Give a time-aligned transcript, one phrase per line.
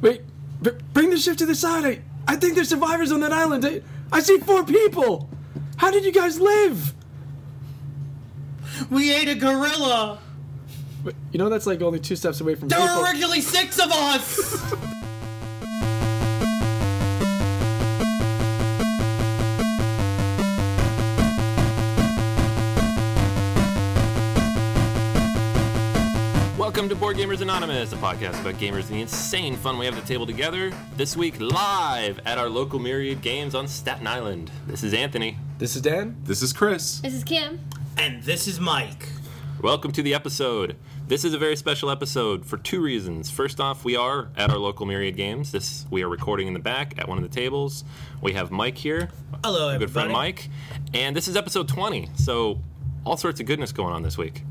[0.00, 0.22] Wait,
[0.92, 1.84] bring the ship to the side.
[1.84, 3.64] I, I think there's survivors on that island.
[3.64, 3.82] I,
[4.12, 5.28] I see four people.
[5.76, 6.94] How did you guys live?
[8.90, 10.18] We ate a gorilla.
[11.04, 13.04] But you know that's like only two steps away from There were people.
[13.04, 14.74] originally six of us.
[26.80, 29.94] Welcome to Board Gamers Anonymous, a podcast about gamers and the insane fun we have
[29.98, 30.72] at the table together.
[30.96, 34.50] This week, live at our local Myriad Games on Staten Island.
[34.66, 35.36] This is Anthony.
[35.58, 36.16] This is Dan.
[36.24, 37.00] This is Chris.
[37.00, 37.60] This is Kim.
[37.98, 39.10] and this is Mike.
[39.60, 40.74] Welcome to the episode.
[41.06, 43.28] This is a very special episode for two reasons.
[43.28, 45.52] First off, we are at our local Myriad Games.
[45.52, 47.84] This we are recording in the back at one of the tables.
[48.22, 49.10] We have Mike here,
[49.44, 50.10] Hello, our good friend.
[50.10, 50.48] Mike,
[50.94, 52.08] and this is episode 20.
[52.14, 52.58] So
[53.04, 54.44] all sorts of goodness going on this week.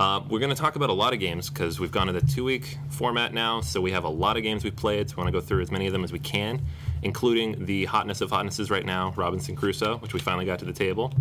[0.00, 2.22] Uh, we're going to talk about a lot of games because we've gone to the
[2.22, 5.10] two-week format now, so we have a lot of games we've played.
[5.10, 6.64] So we want to go through as many of them as we can,
[7.02, 10.72] including the hotness of hotnesses right now, Robinson Crusoe, which we finally got to the
[10.72, 11.12] table,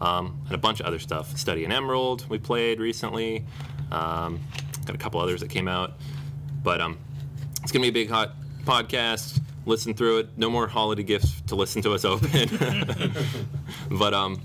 [0.00, 1.38] um, and a bunch of other stuff.
[1.38, 3.46] Study in Emerald we played recently.
[3.92, 4.40] Um,
[4.84, 5.92] got a couple others that came out,
[6.64, 6.98] but um,
[7.62, 8.32] it's going to be a big hot
[8.64, 9.40] podcast.
[9.64, 10.36] Listen through it.
[10.36, 12.50] No more holiday gifts to listen to us open.
[13.92, 14.40] but um,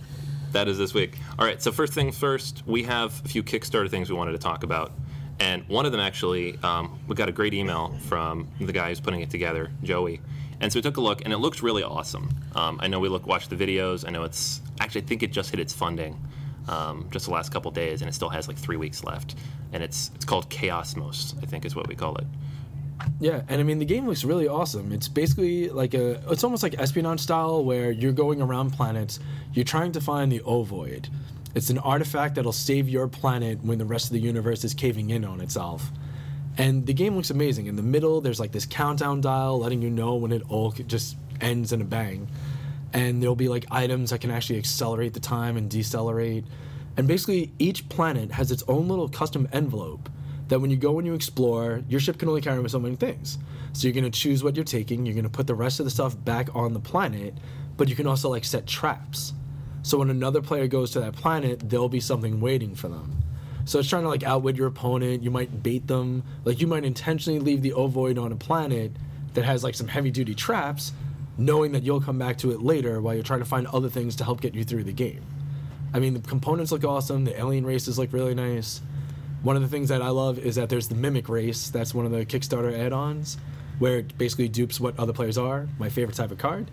[0.54, 1.18] that is this week.
[1.38, 1.62] All right.
[1.62, 4.92] So first things first, we have a few Kickstarter things we wanted to talk about,
[5.40, 9.00] and one of them actually, um, we got a great email from the guy who's
[9.00, 10.22] putting it together, Joey.
[10.62, 12.30] And so we took a look, and it looks really awesome.
[12.54, 14.06] Um, I know we look watched the videos.
[14.06, 16.20] I know it's actually I think it just hit its funding
[16.68, 19.36] um, just the last couple days, and it still has like three weeks left.
[19.72, 22.28] And it's it's called Chaosmos, I think is what we call it.
[23.20, 24.94] Yeah, and I mean the game looks really awesome.
[24.94, 29.20] It's basically like a it's almost like espionage style where you're going around planets,
[29.54, 31.10] you're trying to find the ovoid.
[31.54, 35.10] It's an artifact that'll save your planet when the rest of the universe is caving
[35.10, 35.92] in on itself.
[36.58, 37.66] And the game looks amazing.
[37.66, 41.18] In the middle, there's like this countdown dial letting you know when it all just
[41.42, 42.30] ends in a bang.
[42.94, 46.46] And there'll be like items that can actually accelerate the time and decelerate.
[46.98, 50.10] And basically, each planet has its own little custom envelope
[50.50, 53.38] that when you go and you explore, your ship can only carry so many things.
[53.74, 56.16] So you're to choose what you're taking, you're to put the rest of the stuff
[56.26, 57.36] back on the planet,
[57.78, 59.34] but you can also like set traps.
[59.84, 63.24] So when another player goes to that planet, there'll be something waiting for them.
[63.66, 65.24] So it's trying to like outwit your opponent.
[65.24, 66.24] You might bait them.
[66.44, 68.92] Like you might intentionally leave the ovoid on a planet
[69.36, 70.92] that has like some heavy duty traps,
[71.38, 74.16] knowing that you'll come back to it later while you're trying to find other things
[74.18, 75.24] to help get you through the game.
[75.94, 77.26] I mean, the components look awesome.
[77.26, 78.82] The alien races look really nice.
[79.42, 81.70] One of the things that I love is that there's the mimic race.
[81.70, 83.38] That's one of the Kickstarter add-ons,
[83.80, 85.68] where it basically dupes what other players are.
[85.78, 86.70] My favorite type of card.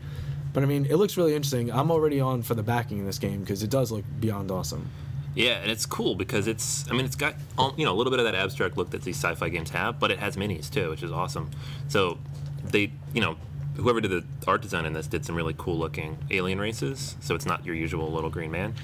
[0.53, 1.71] But I mean, it looks really interesting.
[1.71, 4.91] I'm already on for the backing in this game because it does look beyond awesome.
[5.35, 7.35] Yeah, and it's cool because it's I mean it's got
[7.77, 10.11] you know a little bit of that abstract look that these sci-fi games have, but
[10.11, 11.51] it has minis too, which is awesome.
[11.89, 12.19] So
[12.65, 13.37] they you know
[13.77, 17.17] whoever did the art design in this did some really cool looking alien races.
[17.21, 18.75] So it's not your usual little green man.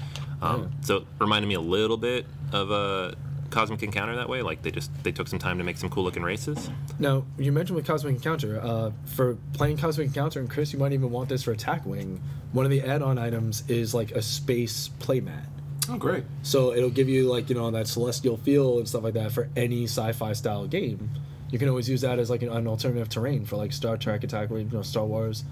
[0.43, 3.15] Um, So it reminded me a little bit of a
[3.53, 4.41] Cosmic Encounter that way.
[4.41, 6.69] Like they just they took some time to make some cool looking races.
[6.99, 10.91] Now, you mentioned with Cosmic Encounter, uh, for playing Cosmic Encounter, and Chris, you might
[10.91, 12.21] even want this for Attack Wing.
[12.51, 15.45] One of the add-on items is like a space playmat.
[15.89, 16.23] Oh, great.
[16.41, 19.49] So it'll give you like you know that celestial feel and stuff like that for
[19.55, 21.09] any sci-fi style game.
[21.51, 24.23] You can always use that as like an, an alternative terrain for like Star Trek,
[24.23, 25.43] Attack Wing, you know, Star Wars,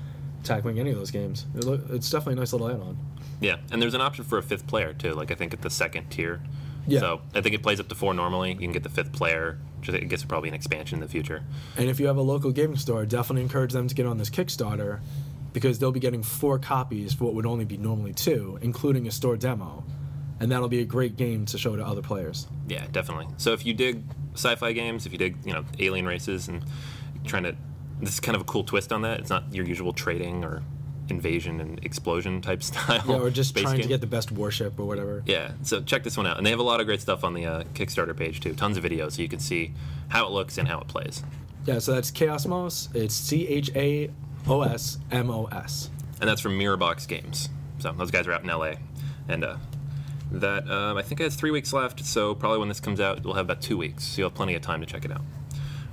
[0.44, 1.46] Attack Wing, any of those games.
[1.56, 2.98] It look, it's definitely a nice little add-on.
[3.40, 5.14] Yeah, and there's an option for a fifth player too.
[5.14, 6.42] Like I think at the second tier.
[6.88, 7.00] Yeah.
[7.00, 8.52] So I think it plays up to four normally.
[8.52, 9.58] You can get the fifth player.
[9.80, 11.44] Which I guess probably an expansion in the future.
[11.76, 14.30] And if you have a local gaming store, definitely encourage them to get on this
[14.30, 15.00] Kickstarter
[15.54, 19.12] because they'll be getting four copies for what would only be normally two, including a
[19.12, 19.84] store demo.
[20.40, 22.48] And that'll be a great game to show to other players.
[22.68, 23.28] Yeah, definitely.
[23.38, 26.64] So if you dig sci-fi games, if you dig, you know, alien races and
[27.26, 27.56] trying to
[28.02, 29.20] this is kind of a cool twist on that.
[29.20, 30.64] It's not your usual trading or
[31.12, 33.04] invasion and explosion type style.
[33.08, 33.84] Yeah, or just trying game.
[33.84, 35.22] to get the best warship or whatever.
[35.28, 37.36] Yeah, so check this one out, and they have a lot of great stuff on
[37.36, 38.54] the uh, Kickstarter page too.
[38.56, 39.74] Tons of videos, so you can see
[40.10, 41.22] how it looks and how it plays.
[41.66, 42.94] Yeah, so that's Chaosmos.
[42.96, 44.10] It's C H A
[44.48, 45.92] O S M O S.
[46.20, 47.50] and that's from Mirrorbox Games.
[47.78, 48.74] So those guys are out in LA,
[49.28, 49.58] and uh,
[50.32, 52.04] that um, I think it has three weeks left.
[52.06, 54.04] So probably when this comes out, we'll have about two weeks.
[54.06, 55.22] So you'll have plenty of time to check it out.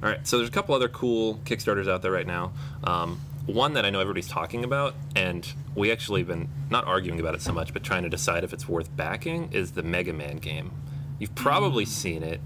[0.02, 0.24] All right.
[0.26, 2.52] So there's a couple other cool Kickstarters out there right now.
[2.84, 7.34] Um, one that I know everybody's talking about, and we actually been not arguing about
[7.34, 10.36] it so much, but trying to decide if it's worth backing, is the Mega Man
[10.36, 10.70] game.
[11.18, 12.40] You've probably seen it.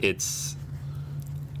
[0.00, 0.56] It's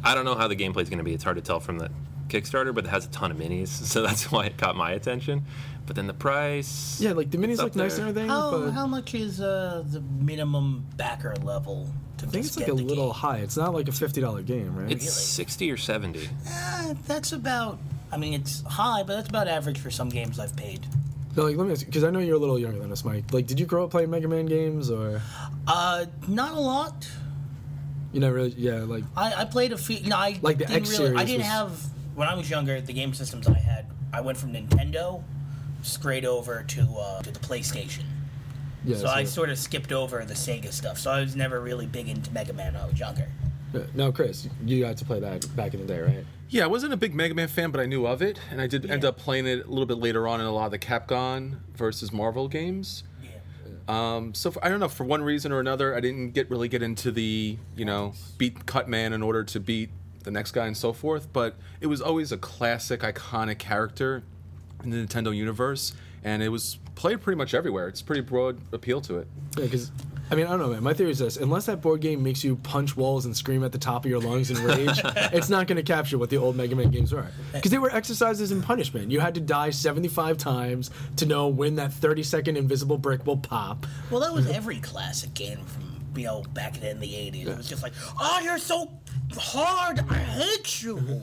[0.02, 1.14] I don't know how the gameplay is going to be.
[1.14, 1.90] It's hard to tell from the
[2.28, 5.44] Kickstarter, but it has a ton of minis, so that's why it caught my attention.
[5.86, 8.86] But then the price, Yeah, like the minis look nice and everything, How, but how
[8.86, 13.14] much is uh, the minimum backer level to I think it's like a little game?
[13.14, 13.36] high.
[13.38, 14.90] It's not like a fifty dollar game, right?
[14.90, 16.28] it's sixty or seventy.
[16.48, 17.78] Uh, that's about.
[18.14, 20.86] I mean, it's high, but that's about average for some games I've paid.
[21.36, 23.32] no, like let me ask because I know you're a little younger than us, Mike.
[23.32, 25.20] Like, did you grow up playing Mega Man games, or
[25.66, 27.08] Uh, not a lot.
[28.12, 28.54] you never really?
[28.56, 29.96] Yeah, like I, I played a few.
[29.96, 31.80] You know, I Like the X really, I didn't was- have
[32.14, 32.80] when I was younger.
[32.80, 35.22] The game systems I had, I went from Nintendo
[35.82, 38.04] straight over to uh, to the PlayStation.
[38.84, 38.96] yeah.
[38.98, 40.98] So I sort of skipped over the Sega stuff.
[40.98, 43.28] So I was never really big into Mega Man when I was younger.
[43.94, 46.24] no, Chris, you got to play that back in the day, right?
[46.48, 48.66] Yeah, I wasn't a big Mega Man fan, but I knew of it, and I
[48.66, 50.78] did end up playing it a little bit later on in a lot of the
[50.78, 53.02] Capcom versus Marvel games.
[53.22, 53.30] Yeah.
[53.88, 56.68] Um, so for, I don't know, for one reason or another, I didn't get really
[56.68, 59.90] get into the you know beat Cut Man in order to beat
[60.22, 61.32] the next guy and so forth.
[61.32, 64.22] But it was always a classic, iconic character
[64.82, 65.92] in the Nintendo universe,
[66.22, 67.88] and it was played pretty much everywhere.
[67.88, 69.28] It's pretty broad appeal to it.
[69.56, 69.90] Yeah, because
[70.30, 70.82] I mean, I don't know, man.
[70.82, 73.72] My theory is this: unless that board game makes you punch walls and scream at
[73.72, 76.56] the top of your lungs in rage, it's not going to capture what the old
[76.56, 77.26] Mega Man games were.
[77.52, 79.10] Because they were exercises in punishment.
[79.10, 83.36] You had to die 75 times to know when that 30 second invisible brick will
[83.36, 83.86] pop.
[84.10, 87.46] Well, that was every classic game from you know back in the '80s.
[87.46, 88.90] It was just like, oh, you're so
[89.36, 90.00] hard.
[90.08, 91.22] I hate you.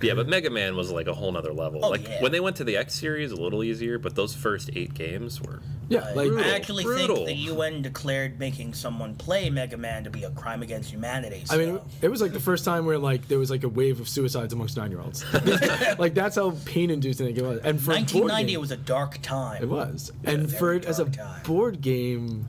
[0.00, 1.84] Yeah, but Mega Man was like a whole nother level.
[1.84, 2.22] Oh, like yeah.
[2.22, 5.40] when they went to the X series, a little easier, but those first eight games
[5.40, 5.60] were.
[5.88, 7.16] Yeah, like I actually brutal.
[7.16, 11.44] think the UN declared making someone play Mega Man to be a crime against humanity.
[11.50, 14.00] I mean, it was like the first time where like there was like a wave
[14.00, 15.24] of suicides amongst nine year olds.
[15.98, 17.58] like that's how pain inducing it was.
[17.60, 19.62] And for 1990 game- was a dark time.
[19.62, 21.42] It was, and for it as a time.
[21.42, 22.46] board game,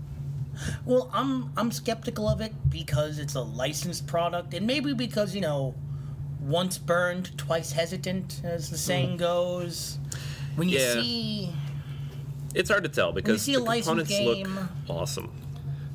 [0.86, 5.42] Well, I'm I'm skeptical of it because it's a licensed product, and maybe because you
[5.42, 5.76] know,
[6.46, 9.18] once burned, twice hesitant, as the saying hmm.
[9.18, 9.98] goes.
[10.56, 10.94] When you Yeah.
[10.94, 11.54] see,
[12.54, 15.30] It's hard to tell because you see a the components game- look awesome.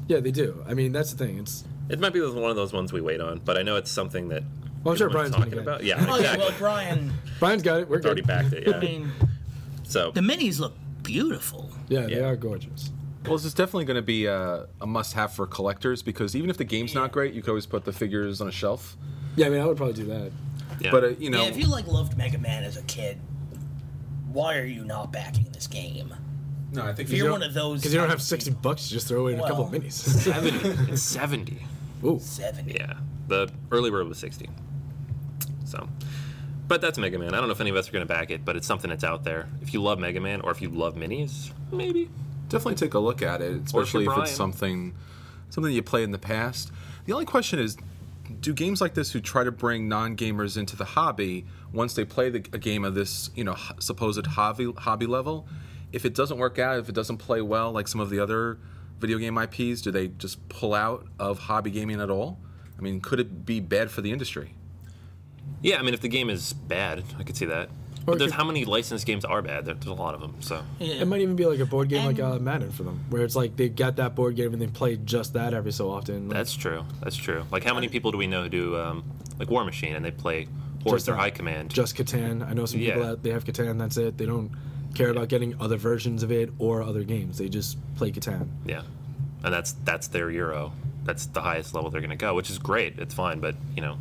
[0.08, 0.62] yeah, they do.
[0.68, 1.38] I mean, that's the thing.
[1.38, 3.90] It's It might be one of those ones we wait on, but I know it's
[3.90, 4.42] something that.
[4.84, 5.80] Well, I'm sure Brian's talking gonna about.
[5.80, 6.42] get Yeah, oh exactly.
[6.42, 7.88] yeah, well, Brian, Brian's got it.
[7.88, 8.26] We're already good.
[8.28, 8.66] backed it.
[8.68, 8.76] Yeah.
[8.76, 9.10] I mean,
[9.84, 11.70] so the minis look beautiful.
[11.88, 12.90] Yeah, they are gorgeous.
[13.24, 16.56] Well, this is definitely going to be a, a must-have for collectors because even if
[16.56, 18.96] the game's not great, you can always put the figures on a shelf.
[19.36, 20.32] Yeah, I mean, I would probably do that.
[20.80, 20.90] yeah.
[20.90, 23.18] But uh, you know, yeah, if you like loved Mega Man as a kid,
[24.32, 26.14] why are you not backing this game?
[26.72, 28.62] no, I think If you're one of those, Because you don't have 60 people.
[28.70, 29.92] bucks to just throw away in a couple of minis.
[29.92, 30.68] 70.
[30.92, 31.58] It's 70.
[32.04, 32.18] Ooh.
[32.20, 32.72] seventy.
[32.74, 32.94] Yeah.
[33.28, 34.48] The early bird was 60.
[35.64, 35.88] So.
[36.68, 37.34] But that's Mega Man.
[37.34, 38.88] I don't know if any of us are going to back it, but it's something
[38.90, 39.48] that's out there.
[39.60, 42.08] If you love Mega Man or if you love minis, maybe.
[42.48, 44.94] definitely take a look at it, especially if it's something
[45.50, 46.70] something you played in the past.
[47.06, 47.76] The only question is,
[48.40, 52.30] do games like this who try to bring non-gamers into the hobby once they play
[52.30, 55.46] the, a game of this, you know, supposed hobby hobby level,
[55.92, 58.58] if it doesn't work out, if it doesn't play well, like some of the other
[58.98, 62.38] video game IPs, do they just pull out of hobby gaming at all?
[62.78, 64.54] I mean, could it be bad for the industry?
[65.62, 67.70] Yeah, I mean, if the game is bad, I could see that.
[68.06, 69.64] Or But there's how many licensed games are bad?
[69.66, 70.34] There- There's a lot of them.
[70.40, 73.00] So It might even be like a board game like And- uh, Madden for them,
[73.10, 75.90] where it's like they got that board game and they play just that every so
[75.90, 76.28] often.
[76.28, 76.84] Like, that's true.
[77.02, 77.44] That's true.
[77.52, 79.04] Like, how many people do we know who do um,
[79.38, 80.48] like War Machine and they play
[80.82, 81.18] Hordes Just or that.
[81.20, 81.70] High Command?
[81.70, 82.46] just Catan.
[82.48, 83.08] I know some people Yeah.
[83.10, 83.78] that they have Catan.
[83.78, 84.16] That's it.
[84.16, 84.50] They don't
[84.94, 87.36] care about getting other versions of it or other games.
[87.38, 88.48] They just play Catan.
[88.66, 88.82] Yeah,
[89.44, 90.72] and that's that's their Euro.
[91.04, 92.98] That's the highest level they're going to go, which is great.
[92.98, 93.98] It's fine, but you know,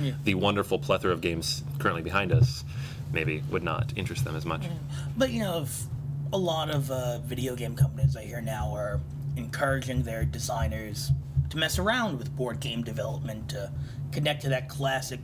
[0.00, 0.12] Yeah.
[0.24, 2.64] the wonderful plethora of games currently behind us
[3.12, 4.66] maybe would not interest them as much.
[5.16, 5.84] But you know, if
[6.32, 9.00] a lot of uh, video game companies I hear now are
[9.36, 11.10] encouraging their designers
[11.50, 13.72] to mess around with board game development to
[14.12, 15.20] connect to that classic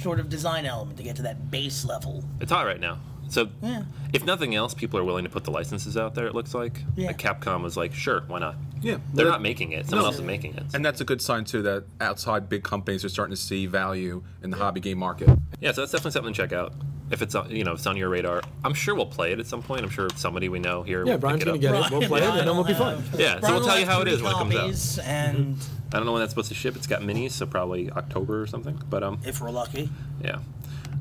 [0.00, 2.24] sort of design element to get to that base level.
[2.40, 2.98] It's hot right now.
[3.28, 3.82] So, Yeah.
[4.12, 6.26] if nothing else, people are willing to put the licenses out there.
[6.26, 6.84] It looks like.
[6.96, 7.08] Yeah.
[7.08, 8.56] Like Capcom was like, sure, why not?
[8.82, 9.86] Yeah, They're well, not making it.
[9.86, 10.06] Someone No.
[10.08, 10.64] else is making it.
[10.74, 14.22] And that's a good sign too that outside big companies are starting to see value
[14.42, 15.28] in the hobby game market.
[15.60, 16.72] yeah, so that's definitely something to check out.
[17.10, 19.38] if it's on, you know if it's on your radar, I'm sure we'll play it
[19.38, 19.82] at some point.
[19.82, 21.06] I'm sure somebody we know here.
[21.06, 21.90] Yeah, Brian's gonna get it.
[21.90, 23.02] We'll play it, and then we'll be fine.
[23.16, 24.60] Yeah, so we'll tell you how it is when it comes out.
[24.62, 25.04] comes out.
[25.06, 25.56] And
[25.92, 26.74] I don't know when that's supposed to ship.
[26.76, 28.80] It's got minis, so probably October or something.
[28.90, 29.88] But um, if we're lucky,
[30.22, 30.38] yeah.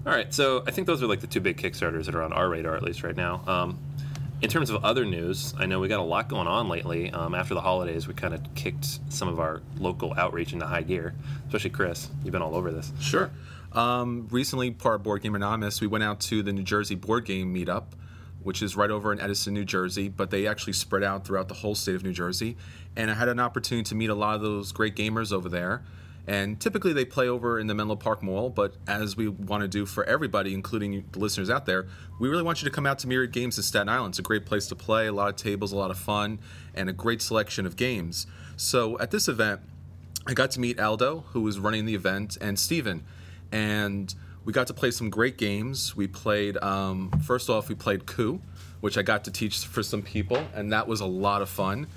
[0.05, 2.31] All right, so I think those are like the two big Kickstarters that are on
[2.33, 3.41] our radar at least right now.
[3.47, 3.79] Um,
[4.41, 7.11] in terms of other news, I know we got a lot going on lately.
[7.11, 10.81] Um, after the holidays, we kind of kicked some of our local outreach into high
[10.81, 11.15] gear,
[11.47, 12.09] especially Chris.
[12.23, 12.91] You've been all over this.
[12.99, 13.31] Sure.
[13.71, 17.25] Um, recently, part of Board Game Anonymous, we went out to the New Jersey Board
[17.25, 17.85] Game Meetup,
[18.41, 21.55] which is right over in Edison, New Jersey, but they actually spread out throughout the
[21.55, 22.55] whole state of New Jersey.
[22.95, 25.83] And I had an opportunity to meet a lot of those great gamers over there.
[26.27, 29.67] And typically they play over in the Menlo Park Mall, but as we want to
[29.67, 31.85] do for everybody, including the listeners out there,
[32.19, 34.13] we really want you to come out to Myriad Games in Staten Island.
[34.13, 36.39] It's a great place to play, a lot of tables, a lot of fun,
[36.73, 38.25] and a great selection of games.
[38.57, 39.61] So at this event,
[40.25, 43.03] I got to meet Aldo, who was running the event, and Steven.
[43.51, 44.13] And
[44.43, 45.95] we got to play some great games.
[45.95, 48.41] We played, um, first off, we played Coup,
[48.81, 51.87] which I got to teach for some people, and that was a lot of fun.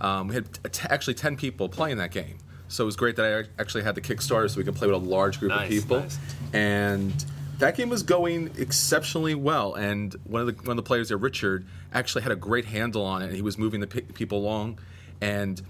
[0.00, 2.38] Um, we had t- actually 10 people playing that game.
[2.72, 4.96] So it was great that I actually had the Kickstarter so we could play with
[4.96, 6.00] a large group Nice, of people.
[6.00, 6.18] nice.
[6.54, 7.24] And
[7.58, 9.74] that game was going exceptionally well.
[9.74, 13.04] And one of the one of the players there, Richard, actually had a great handle
[13.04, 13.26] on it.
[13.26, 14.78] And he was moving the pe- people along.
[15.20, 15.60] And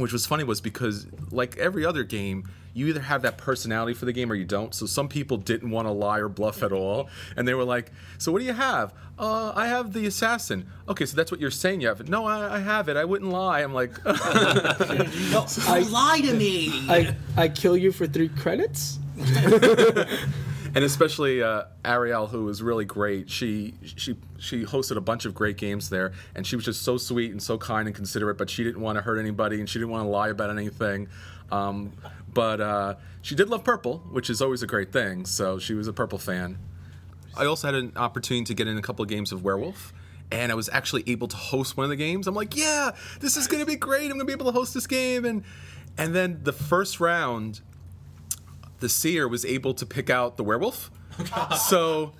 [0.00, 4.04] which was funny was because like every other game you either have that personality for
[4.04, 4.72] the game or you don't.
[4.72, 7.90] So some people didn't want to lie or bluff at all and they were like
[8.18, 8.92] so what do you have?
[9.18, 10.66] Uh, i have the assassin.
[10.88, 12.00] Okay so that's what you're saying you have.
[12.00, 12.96] It no i, I have it.
[12.96, 13.60] I wouldn't lie.
[13.60, 14.12] I'm like no,
[15.90, 16.70] lie to me.
[16.88, 18.98] I I kill you for three credits.
[20.78, 23.28] and especially uh, Ariel, who was really great.
[23.28, 26.96] She she she hosted a bunch of great games there, and she was just so
[26.96, 28.38] sweet and so kind and considerate.
[28.38, 31.08] But she didn't want to hurt anybody, and she didn't want to lie about anything.
[31.50, 31.94] Um,
[32.32, 35.26] but uh, she did love purple, which is always a great thing.
[35.26, 36.58] So she was a purple fan.
[37.36, 39.92] I also had an opportunity to get in a couple of games of Werewolf.
[40.30, 42.28] And I was actually able to host one of the games.
[42.28, 44.12] I'm like, yeah, this is gonna be great.
[44.12, 45.24] I'm gonna be able to host this game.
[45.24, 45.42] And
[45.96, 47.62] and then the first round,
[48.80, 50.90] the seer was able to pick out the werewolf.
[51.68, 52.12] so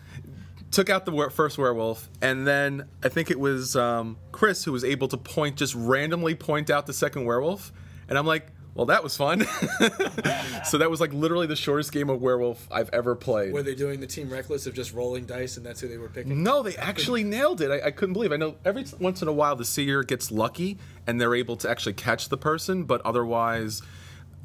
[0.70, 4.72] took out the were- first werewolf, and then I think it was um, Chris who
[4.72, 7.72] was able to point, just randomly point out the second werewolf.
[8.08, 8.48] And I'm like,
[8.78, 9.40] well, that was fun.
[10.64, 13.52] so that was like literally the shortest game of werewolf I've ever played.
[13.52, 16.08] Were they doing the Team Reckless of just rolling dice and that's who they were
[16.08, 16.44] picking?
[16.44, 17.72] No, they actually nailed it.
[17.72, 18.30] I, I couldn't believe.
[18.30, 21.68] I know every once in a while the seer gets lucky and they're able to
[21.68, 23.82] actually catch the person, but otherwise,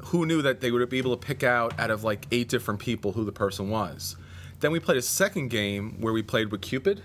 [0.06, 2.80] who knew that they would be able to pick out out of like eight different
[2.80, 4.16] people who the person was?
[4.60, 7.02] Then we played a second game where we played with Cupid,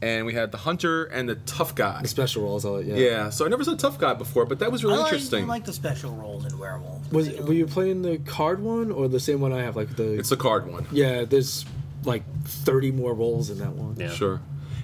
[0.00, 2.00] and we had the hunter and the tough guy.
[2.02, 2.96] The special roles, all yeah.
[2.96, 5.44] Yeah, so I never saw tough guy before, but that was I really like, interesting.
[5.44, 7.12] I like the special roles in Werewolf.
[7.12, 9.76] Was were you playing the card one or the same one I have?
[9.76, 10.86] Like the it's the card one.
[10.92, 11.24] yeah.
[11.24, 11.64] There's
[12.04, 13.96] like 30 more roles in that one.
[13.98, 14.10] Yeah.
[14.10, 14.40] Sure.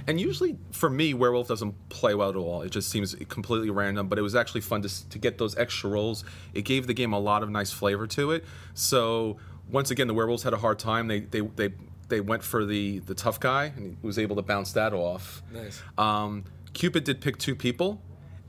[0.07, 2.63] And usually, for me, Werewolf doesn't play well at all.
[2.63, 4.09] It just seems completely random.
[4.09, 6.25] But it was actually fun to, to get those extra roles.
[6.55, 8.45] It gave the game a lot of nice flavor to it.
[8.75, 9.39] So
[9.71, 11.09] once again, the Werewolves had a hard time.
[11.09, 11.71] They they they,
[12.09, 15.43] they went for the the tough guy, and he was able to bounce that off.
[15.53, 15.83] Nice.
[15.99, 18.01] Um, Cupid did pick two people,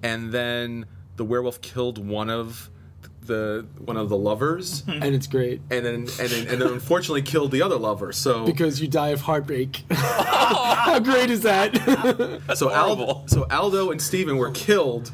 [0.01, 2.69] and then the werewolf killed one of
[3.27, 6.67] the one of the lovers, and And it's great and then and then and then
[6.69, 8.11] unfortunately killed the other lover.
[8.11, 9.83] So because you die of heartbreak.
[9.89, 11.75] How great is that?
[12.55, 13.05] so horrible.
[13.07, 15.11] Aldo, so Aldo and Steven were killed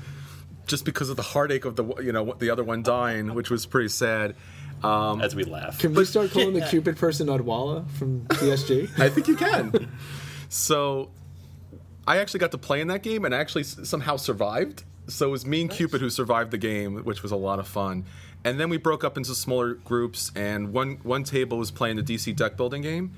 [0.68, 3.66] just because of the heartache of the you know the other one dying, which was
[3.66, 4.36] pretty sad.
[4.84, 5.78] Um, As we laugh.
[5.80, 8.98] Can we start calling the Cupid person Odwalla from DSG?
[8.98, 9.92] I think you can.
[10.48, 11.12] so
[12.08, 14.84] I actually got to play in that game and I actually s- somehow survived.
[15.10, 17.68] So it was me and Cupid who survived the game, which was a lot of
[17.68, 18.06] fun.
[18.46, 22.04] And then we broke up into smaller groups, and one one table was playing the
[22.04, 23.12] DC deck building game,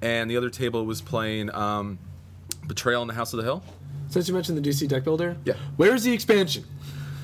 [0.00, 1.98] and the other table was playing um,
[2.66, 3.62] Betrayal in the House of the Hill.
[4.08, 5.54] Since you mentioned the DC deck builder, Yeah.
[5.76, 6.64] Where's the expansion?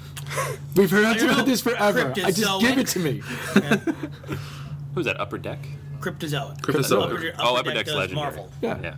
[0.76, 2.12] We've heard about this forever.
[2.16, 3.18] I just give it to me.
[4.94, 5.20] Who's that?
[5.20, 5.58] Upper Deck?
[6.00, 6.60] Cryptozoic.
[6.60, 7.34] Cryptozoic.
[7.38, 8.14] oh, Upper Deck Deck's does legendary.
[8.26, 8.50] Marvel.
[8.60, 8.80] Yeah.
[8.82, 8.94] Yeah.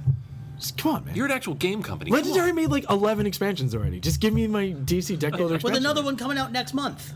[0.58, 1.14] Just, come on, man.
[1.14, 2.10] You're an actual game company.
[2.10, 2.56] Come Legendary on.
[2.56, 4.00] made like 11 expansions already.
[4.00, 5.84] Just give me my DC deck builder With expansion.
[5.84, 7.12] another one coming out next month.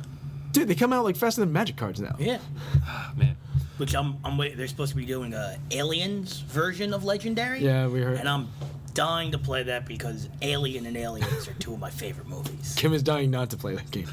[0.52, 2.16] Dude, they come out like faster than Magic cards now.
[2.18, 2.38] Yeah.
[2.84, 3.36] Ah, man.
[3.78, 4.58] Which I'm, I'm waiting.
[4.58, 7.60] They're supposed to be doing a Aliens version of Legendary.
[7.60, 8.18] Yeah, we heard.
[8.18, 8.48] And I'm
[8.92, 12.74] dying to play that because Alien and Aliens are two of my favorite movies.
[12.76, 14.08] Kim is dying not to play that game.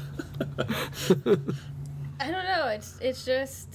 [2.20, 2.66] I don't know.
[2.68, 3.68] It's it's just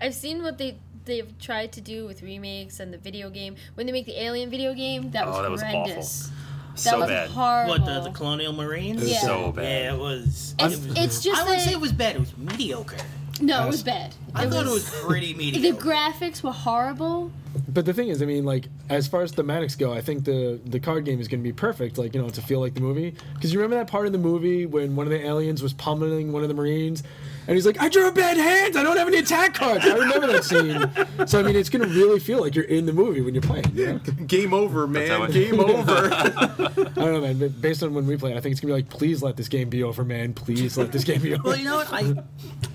[0.00, 0.78] I've seen what they
[1.08, 3.56] they've tried to do with remakes and the video game.
[3.74, 5.80] When they make the Alien video game, that oh, was Oh, that was awful.
[5.82, 6.28] horrendous.
[6.28, 7.30] That So was bad.
[7.30, 7.70] horrible.
[7.72, 9.10] What the, the Colonial Marines?
[9.10, 9.18] Yeah.
[9.22, 9.62] So bad.
[9.62, 10.54] Yeah, it was.
[10.60, 12.14] It's, it was- it's just I wouldn't say it was bad.
[12.14, 12.96] It was mediocre.
[13.40, 14.14] No, it was bad.
[14.34, 15.76] I thought it was pretty mediocre.
[15.76, 17.30] The graphics were horrible.
[17.68, 20.60] But the thing is, I mean, like as far as thematics go, I think the
[20.66, 21.98] the card game is going to be perfect.
[21.98, 23.14] Like you know, to feel like the movie.
[23.34, 26.32] Because you remember that part of the movie when one of the aliens was pummeling
[26.32, 27.02] one of the marines,
[27.48, 28.76] and he's like, "I drew a bad hand.
[28.76, 31.26] I don't have any attack cards." I remember that scene.
[31.26, 33.42] So I mean, it's going to really feel like you're in the movie when you're
[33.42, 33.74] playing.
[33.74, 33.98] You know?
[34.26, 35.30] Game over, man.
[35.30, 36.10] Game over.
[36.12, 37.38] I don't know, man.
[37.38, 39.48] But based on when we play, I think it's gonna be like, please let this
[39.48, 40.34] game be over, man.
[40.34, 41.42] Please let this game be over.
[41.42, 41.88] Well, you know what?
[41.90, 42.14] I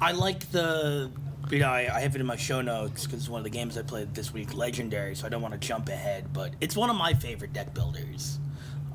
[0.01, 1.11] I like the.
[1.51, 3.51] You know, I, I have it in my show notes because it's one of the
[3.51, 5.13] games I played this week, Legendary.
[5.13, 8.39] So I don't want to jump ahead, but it's one of my favorite deck builders.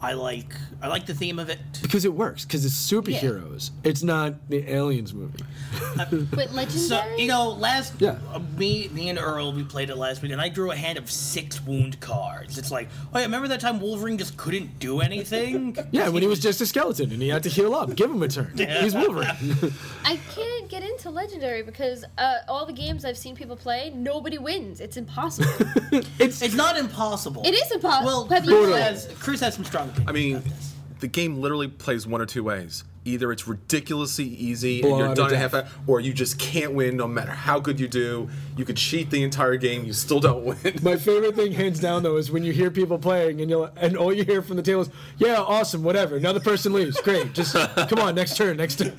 [0.00, 1.59] I like I like the theme of it.
[1.83, 2.45] because it works.
[2.45, 3.71] Because it's superheroes.
[3.83, 5.43] It's not the aliens movie.
[5.99, 6.69] But legendary.
[6.69, 8.19] So you know, last Yeah.
[8.33, 10.99] uh, me me and Earl we played it last week, and I drew a hand
[10.99, 12.59] of six wound cards.
[12.59, 15.76] It's like, oh yeah, remember that time Wolverine just couldn't do anything?
[15.90, 17.95] Yeah, when he was just a skeleton and he had to heal up.
[17.97, 18.52] Give him a turn.
[18.57, 19.73] He's Wolverine.
[20.05, 24.38] I can't get into legendary because uh, all the games I've seen people play, nobody
[24.38, 24.81] wins.
[24.81, 25.49] It's impossible.
[26.19, 27.43] It's it's not impossible.
[27.45, 28.07] it is impossible.
[28.07, 29.88] Well, Have you has, Cruz has some strong opinions.
[30.07, 30.42] I mean,
[31.00, 32.85] the game literally plays one or two ways.
[33.04, 35.73] Either it's ridiculously easy and you're or done in half, death.
[35.87, 38.28] a- or you just can't win no matter how good you do.
[38.54, 40.78] You could cheat the entire game, you still don't win.
[40.83, 43.97] My favorite thing, hands down, though, is when you hear people playing and you and
[43.97, 47.00] all you hear from the table is, "Yeah, awesome, whatever." Another person leaves.
[47.00, 47.33] Great.
[47.33, 47.54] Just
[47.88, 48.92] come on, next turn, next turn.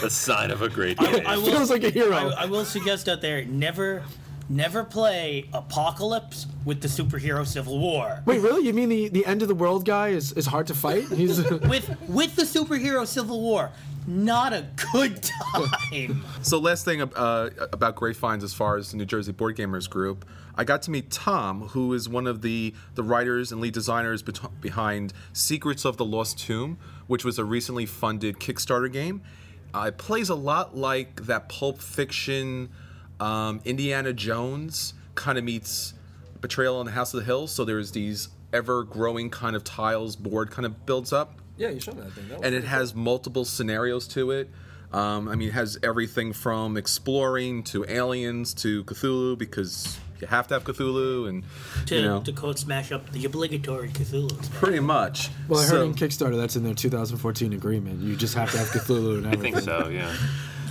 [0.00, 1.26] The sign of a great game.
[1.26, 2.12] I will, Feels like a hero.
[2.14, 4.02] I, I will suggest out there never,
[4.48, 8.22] never play Apocalypse with the superhero Civil War.
[8.24, 8.66] Wait, really?
[8.66, 11.08] You mean the, the end of the world guy is, is hard to fight?
[11.08, 13.70] He's With with the superhero Civil War,
[14.06, 16.24] not a good time.
[16.42, 19.88] So last thing uh, about Great Finds as far as the New Jersey Board Gamers
[19.88, 20.24] Group,
[20.56, 24.22] I got to meet Tom, who is one of the, the writers and lead designers
[24.22, 29.20] bet- behind Secrets of the Lost Tomb, which was a recently funded Kickstarter game.
[29.74, 32.70] Uh, it plays a lot like that Pulp Fiction,
[33.20, 35.94] um, Indiana Jones kind of meets
[36.40, 37.52] Betrayal on the House of the Hills.
[37.52, 41.96] So there's these ever-growing kind of tiles board kind of builds up yeah, you showed
[41.96, 42.28] me that thing.
[42.28, 44.48] That and it has multiple scenarios to it.
[44.92, 50.46] Um, I mean, it has everything from exploring to aliens to Cthulhu because you have
[50.48, 51.42] to have Cthulhu, and
[51.86, 54.50] To, you know, to quote smash up the obligatory Cthulhu.
[54.52, 55.30] pretty much.
[55.48, 58.02] well, I heard So- in Kickstarter that's in their 2014 agreement.
[58.02, 60.14] You just have to have Cthulhu and I think so, yeah.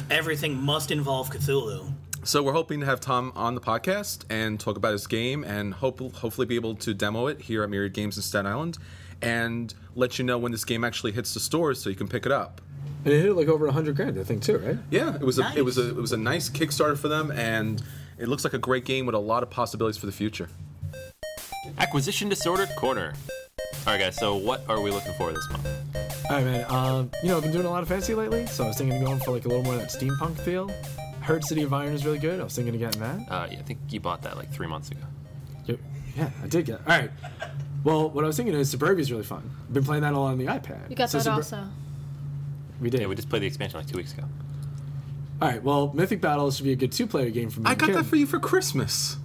[0.10, 1.92] Everything must involve Cthulhu.
[2.28, 5.74] So we're hoping to have Tom on the podcast and talk about his game, and
[5.74, 8.78] hope hopefully be able to demo it here at Myriad Games in Staten Island,
[9.22, 12.26] and let you know when this game actually hits the stores so you can pick
[12.26, 12.60] it up.
[13.06, 14.78] And it hit like over 100 grand, I think, too, right?
[14.92, 15.92] Yeah, it was a it was a Nice.
[15.92, 17.82] it was a nice Kickstarter for them, and
[18.18, 20.50] it looks like a great game with a lot of possibilities for the future.
[21.78, 23.14] Acquisition Disorder Corner.
[23.86, 24.18] All right, guys.
[24.18, 25.66] So what are we looking for this month?
[26.30, 26.66] All right, man.
[26.70, 28.98] Um, you know, I've been doing a lot of fantasy lately, so I was thinking
[28.98, 30.70] of going for like a little more of that steampunk feel.
[31.28, 32.40] Heard City of Iron is really good.
[32.40, 33.32] I was thinking of getting that.
[33.32, 35.02] Uh, yeah, I think you bought that like three months ago.
[35.66, 35.80] Yep.
[36.16, 36.76] Yeah, I did get.
[36.76, 36.82] It.
[36.88, 37.12] All right.
[37.84, 39.50] Well, what I was thinking is Suburbia is really fun.
[39.68, 40.90] I've been playing that all on the iPad.
[40.90, 41.68] You got So that Subur- also.
[42.80, 43.02] We did.
[43.02, 44.24] Yeah, we just played the expansion like two weeks ago.
[45.42, 45.62] all right.
[45.62, 47.70] Well, Mythic Battles should be a good two-player game for me.
[47.70, 47.96] I got Kim.
[47.96, 49.18] that for you for Christmas.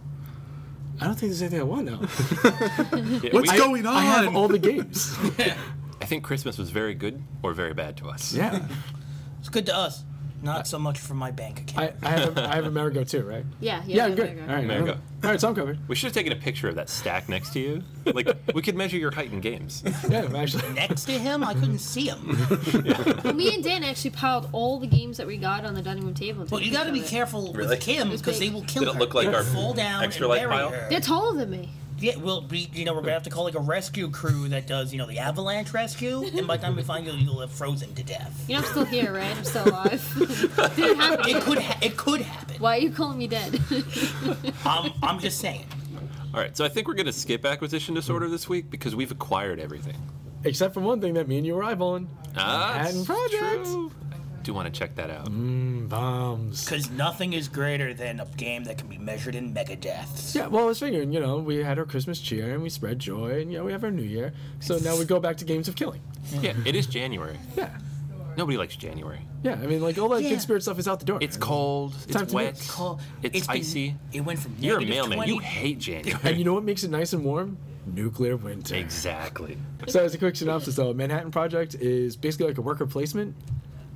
[1.00, 2.00] I don't think there's anything I want now.
[3.22, 3.94] Yeah, What's we- going on?
[3.96, 5.16] I have all the games.
[6.00, 8.32] I think Christmas was very good or very bad to us.
[8.34, 8.66] yeah.
[9.40, 10.04] It's good to us,
[10.42, 11.94] not uh, so much for my bank account.
[12.02, 13.44] I, I have a, I have Amerigo too, right?
[13.60, 13.96] Yeah, yeah.
[13.96, 14.36] Yeah, I'm yeah, good.
[14.36, 14.64] yeah, All right.
[14.64, 14.92] Amerigo.
[15.24, 15.78] All right, so I'm covered.
[15.88, 17.82] We should have taken a picture of that stack next to you.
[18.12, 19.82] Like we could measure your height in games.
[20.08, 20.68] Yeah, I'm actually.
[20.72, 22.36] Next to him, I couldn't see him.
[23.24, 26.04] Well, me and Dan actually piled all the games that we got on the dining
[26.04, 26.42] room table.
[26.42, 27.10] and Well, took you got to pictures be of it.
[27.10, 27.68] careful Really?
[27.70, 29.00] with Kim It's because they will kill Did it her.
[29.00, 30.70] look like They'll our fall down extra and light bury pile?
[30.70, 30.86] her.
[30.90, 31.70] They're taller than me.
[32.02, 32.68] Yeah, we'll be.
[32.74, 35.06] you know, we're gonna have to call like a rescue crew that does, you know,
[35.06, 38.44] the avalanche rescue, and by the time we find you, you'll have frozen to death.
[38.48, 39.36] You know, I'm still here, right?
[39.36, 40.14] I'm still alive.
[40.76, 41.28] Didn't happen.
[41.28, 42.56] It could, ha- it could happen.
[42.60, 43.60] Why are you calling me dead?
[44.64, 45.64] I'm, I'm just saying.
[46.34, 49.60] All right, so I think we're gonna skip acquisition disorder this week because we've acquired
[49.60, 49.96] everything.
[50.44, 52.08] Except for one thing that me and you were eyeballing.
[52.36, 53.64] Ah, Manhattan it's Project.
[53.66, 53.92] true.
[54.42, 55.26] I do want to check that out.
[55.26, 56.64] Mmm, bombs.
[56.64, 60.34] Because nothing is greater than a game that can be measured in mega deaths.
[60.34, 62.98] Yeah, well, I was figuring, you know, we had our Christmas cheer and we spread
[62.98, 64.32] joy, and you know, we have our New Year.
[64.58, 66.00] So now we go back to games of killing.
[66.40, 67.38] Yeah, it is January.
[67.56, 67.70] Yeah,
[68.36, 69.20] Nobody likes January.
[69.44, 69.52] yeah.
[69.52, 70.30] I mean, like all that Yeah.
[70.30, 71.18] good spirit stuff is out the door.
[71.20, 71.94] It's cold.
[72.02, 72.54] it's time It's to wet.
[72.54, 72.68] mix.
[72.70, 73.94] Call- It's, been- icy.
[74.12, 75.18] it went from You're a negative mailman.
[75.18, 76.20] 20 You hate January.
[76.24, 77.58] and you know what makes it nice and warm?
[77.86, 78.74] Nuclear winter.
[78.74, 79.56] exactly.
[79.86, 83.36] So as a quick synopsis, though, Manhattan Project is basically like a worker placement.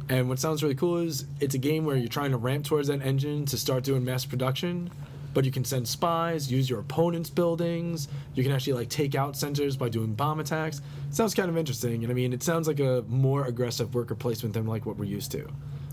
[0.09, 2.89] And what sounds really cool is it's a game where you're trying to ramp towards
[2.89, 4.91] that engine to start doing mass production,
[5.35, 8.07] but you can send spies, use your opponent's buildings.
[8.35, 10.81] You can actually like take out centers by doing bomb attacks.
[11.11, 14.55] sounds kind of interesting, and I mean, it sounds like a more aggressive worker placement
[14.55, 15.49] than like what we're used to.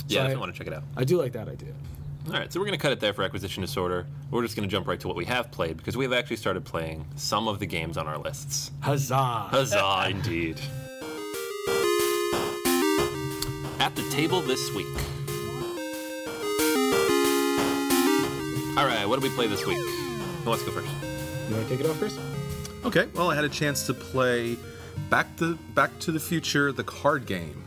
[0.08, 0.84] Yeah, I- you want to check it out.
[0.96, 1.74] I do like that idea.
[2.28, 4.06] All right, so we're going to cut it there for Acquisition Disorder.
[4.32, 6.38] We're just going to jump right to what we have played because we have actually
[6.38, 8.72] started playing some of the games on our lists.
[8.80, 9.48] Huzzah!
[9.50, 10.58] Huzzah, indeed.
[13.96, 14.88] At the table this week.
[18.76, 19.78] All right, what did we play this week?
[19.78, 20.92] Who wants to go first?
[21.48, 22.20] You want to kick it off, first?
[22.86, 24.58] Okay, well, I had a chance to play
[25.12, 27.66] Back to Back to the Future, the card game.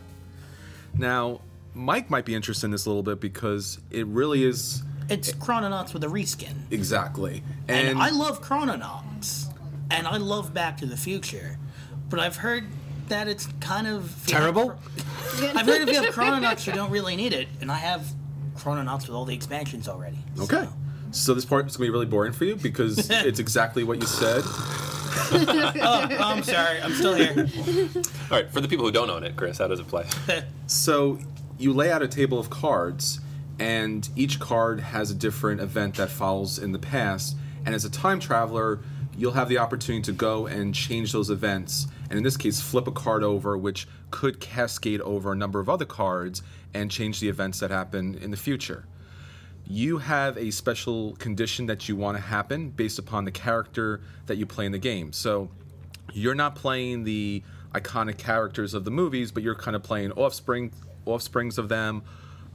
[0.97, 1.39] Now,
[1.73, 5.93] Mike might be interested in this a little bit because it really is It's Chrononauts
[5.93, 6.55] with a reskin.
[6.71, 7.41] exactly.
[7.69, 9.45] And, I love Chrononauts.
[9.91, 11.57] And I love Back to the Future.
[12.09, 12.65] But I've heard
[13.09, 14.69] that it's kind of if you have Terrible?
[14.71, 17.47] Chro- I've heard if you have Chrononauts, you don't really need it.
[17.61, 18.05] And I have
[18.55, 20.17] Chrononauts with all the expansions already.
[20.39, 20.63] okay.
[20.65, 20.73] So-
[21.11, 24.07] So this part is gonna be really boring for you because it's exactly what you
[24.07, 24.43] said.
[25.29, 26.79] Oh, I'm sorry.
[26.81, 27.47] I'm still here.
[28.31, 30.05] All right, for the people who don't own it, Chris, how does it play?
[30.67, 31.19] So
[31.57, 33.19] you lay out a table of cards,
[33.59, 37.35] and each card has a different event that follows in the past.
[37.65, 38.79] And as a time traveler,
[39.17, 41.87] you'll have the opportunity to go and change those events.
[42.09, 45.69] And in this case, flip a card over, which could cascade over a number of
[45.69, 46.41] other cards
[46.73, 48.85] and change the events that happen in the future.
[49.65, 54.37] You have a special condition that you want to happen based upon the character that
[54.37, 55.11] you play in the game.
[55.11, 55.49] So
[56.13, 57.43] you're not playing the
[57.73, 60.71] iconic characters of the movies, but you're kind of playing offspring,
[61.05, 62.03] offsprings of them,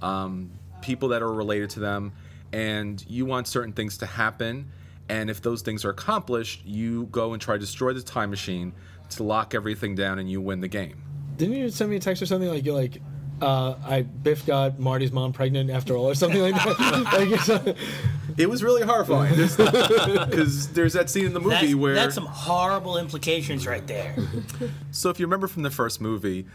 [0.01, 2.12] um, people that are related to them,
[2.53, 4.71] and you want certain things to happen.
[5.09, 8.73] And if those things are accomplished, you go and try to destroy the time machine
[9.16, 11.03] to lock everything down, and you win the game.
[11.37, 13.01] Didn't you send me a text or something like you're like,
[13.40, 16.79] uh, I Biff got Marty's mom pregnant after all, or something like that?
[17.12, 17.75] like, it's, uh,
[18.37, 22.27] It was really horrifying because there's that scene in the movie That's, where that's some
[22.27, 24.14] horrible implications right there.
[24.90, 26.46] So if you remember from the first movie,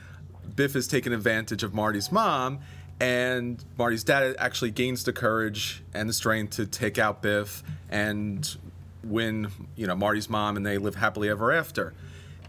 [0.55, 2.59] Biff is taking advantage of Marty's mom,
[2.99, 8.57] and Marty's dad actually gains the courage and the strength to take out Biff and
[9.03, 11.93] win, you know, Marty's mom, and they live happily ever after.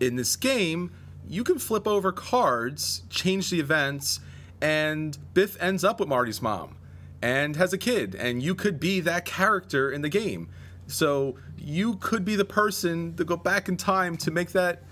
[0.00, 0.92] In this game,
[1.28, 4.20] you can flip over cards, change the events,
[4.61, 6.76] and Biff ends up with Marty's mom
[7.20, 10.48] and has a kid, and you could be that character in the game.
[10.87, 14.82] So you could be the person to go back in time to make that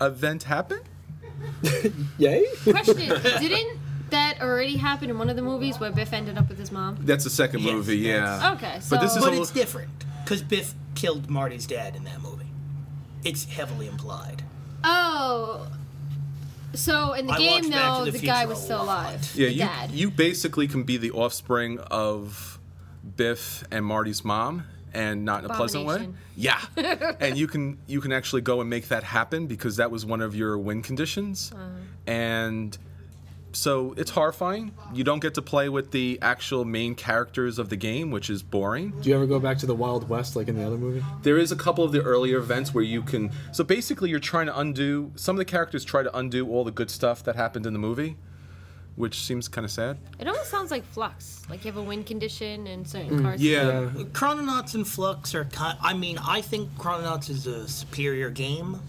[0.00, 0.80] event happen?
[2.18, 2.44] yay!
[2.64, 3.78] Question: Didn't
[4.10, 6.98] that already happen in one of the movies where Biff ended up with his mom?
[7.00, 8.52] That's the second Yes, movie, yeah.
[8.54, 9.90] Okay, so But this is But a it's different
[10.24, 12.35] because Biff killed Marty's dad in that movie.
[13.24, 14.42] It's heavily implied.
[14.84, 15.66] oh,
[16.74, 18.64] so in the I game watched Back to though, the the, guy Future was a
[18.64, 18.86] still lot.
[19.10, 19.32] alive.
[19.34, 19.90] yeah, the you dad.
[19.92, 22.58] you basically can be the offspring of
[23.16, 25.94] Biff and Marty's mom and not in a pleasant way.
[25.96, 26.16] Abomination.
[26.36, 27.16] Yeah.
[27.20, 30.20] and you can you can actually go and make that happen because that was one
[30.20, 31.52] of your win conditions.
[31.54, 31.62] Uh-huh.
[32.06, 32.76] And
[33.56, 34.72] so it's horrifying.
[34.92, 38.42] You don't get to play with the actual main characters of the game, which is
[38.42, 38.90] boring.
[39.00, 41.02] Do you ever go back to the Wild West like in the other movie?
[41.22, 43.30] There is a couple of the earlier events where you can.
[43.52, 45.12] So basically, you're trying to undo.
[45.16, 47.78] Some of the characters try to undo all the good stuff that happened in the
[47.78, 48.16] movie,
[48.94, 49.98] which seems kind of sad.
[50.18, 51.42] It almost sounds like Flux.
[51.48, 53.42] Like you have a win condition and certain mm, cards.
[53.42, 53.90] Yeah.
[54.12, 55.78] Chrononauts and Flux are kind.
[55.80, 58.80] I mean, I think Chrononauts is a superior game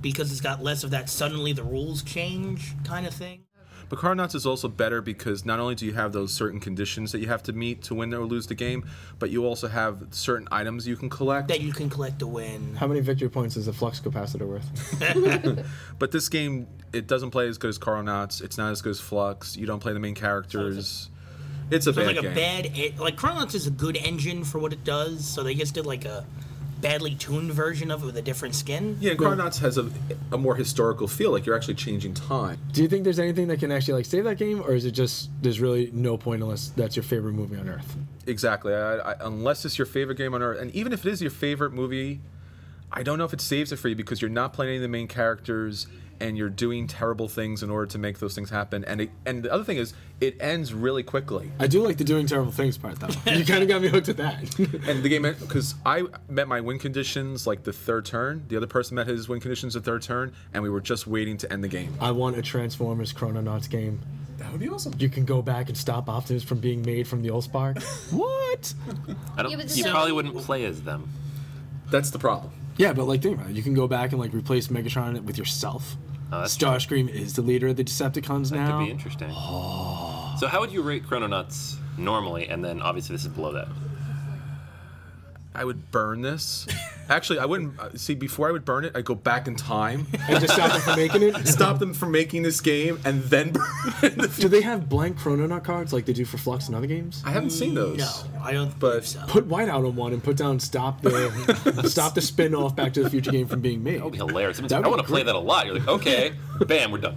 [0.00, 3.43] because it's got less of that suddenly the rules change kind of thing.
[3.88, 7.20] But Chrononauts is also better because not only do you have those certain conditions that
[7.20, 10.48] you have to meet to win or lose the game, but you also have certain
[10.50, 11.48] items you can collect.
[11.48, 12.74] That you can collect to win.
[12.76, 15.64] How many victory points is a flux capacitor worth?
[15.98, 18.40] But this game, it doesn't play as good as Chrononauts.
[18.42, 19.56] It's not as good as Flux.
[19.56, 21.10] You don't play the main characters.
[21.70, 22.32] It's a So bad it's like game.
[22.32, 25.24] a bad, e- like Chrononauts is a good engine for what it does.
[25.26, 26.26] So they just did like a
[26.84, 28.98] badly tuned version of it with a different skin.
[29.00, 29.90] yeah, and Chrononauts has a,
[30.30, 32.58] a more historical feel, like you're actually changing time.
[32.72, 34.90] Do you think there's anything that can actually like save that game, or is it
[34.90, 37.96] just there's really no point unless that's your favorite movie on Earth?
[38.26, 38.74] Exactly.
[38.74, 41.30] I, I, unless it's your favorite game on earth, and even if it is your
[41.30, 42.20] favorite movie,
[42.92, 44.82] I don't know if it saves it for you because you're not playing any of
[44.82, 45.86] the main characters
[46.20, 48.84] and you're doing terrible things in order to make those things happen.
[48.84, 51.50] And it, and the other thing is, it ends really quickly.
[51.58, 53.08] I do like the doing terrible things part though.
[53.32, 54.58] you kind of got me hooked at that.
[54.86, 58.44] And the game because I met my win conditions like the third turn.
[58.48, 61.36] The other person met his win conditions the third turn, and we were just waiting
[61.38, 61.94] to end the game.
[62.00, 64.00] I want a Transformers Chrononauts game.
[64.38, 64.94] That would be awesome.
[64.98, 67.82] You can go back and stop Optimus from being made from the Allspark.
[68.12, 68.74] what?
[69.36, 69.52] I don't.
[69.52, 71.08] Yeah, you so- probably wouldn't play as them.
[71.90, 72.52] That's the problem.
[72.76, 73.56] Yeah, but like think about it.
[73.56, 75.96] You can go back and like replace Megatron with yourself.
[76.32, 78.66] Oh, that's Starscream is the leader of the Decepticons That now.
[78.66, 79.30] That could be interesting.
[79.30, 83.68] So how would you rate Chrononauts normally, and then obviously this is below that?
[85.54, 86.66] I would burn this
[87.08, 88.92] Actually, I wouldn't uh, see before I would burn it.
[88.94, 91.46] I'd go back in time, And just stop them from making it.
[91.48, 93.52] stop them from making this game, and then
[94.00, 94.36] burn it.
[94.36, 97.22] Do they have blank Chrononaut cards like they do for Flux and other games?
[97.24, 97.98] I haven't seen those.
[97.98, 98.10] No,
[98.42, 99.20] I don't But- believe so.
[99.28, 103.02] Put Whiteout on one and put down stop the stop the spin off Back to
[103.02, 103.98] the Future game from being made.
[104.00, 104.56] That would be hilarious.
[104.56, 105.66] Someone's That would I want to play that a lot.
[105.66, 106.32] You're like, okay,
[106.66, 107.16] bam, we're done.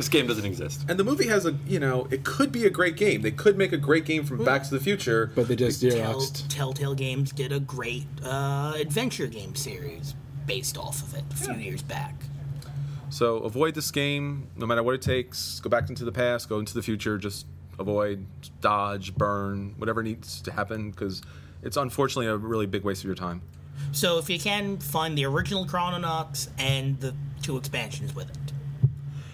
[0.00, 0.84] This game doesn't exist.
[0.88, 3.20] And the movie has a, you know, it could be a great game.
[3.20, 5.30] They could make a great game from Back to the Future.
[5.34, 6.46] But they just Tell, Xeroxed.
[6.48, 10.14] Telltale Games did a great uh, adventure game series
[10.46, 12.14] based off of it a few years back.
[13.10, 15.60] So avoid this game, no matter what it takes.
[15.60, 17.18] Go back into the past, go into the future.
[17.18, 17.44] Just
[17.78, 18.24] avoid,
[18.60, 21.20] dodge, burn, whatever needs to happen, because
[21.62, 23.42] it's unfortunately a really big waste of your time.
[23.92, 28.36] So if you can find the original Chrononauts and the two expansions with it.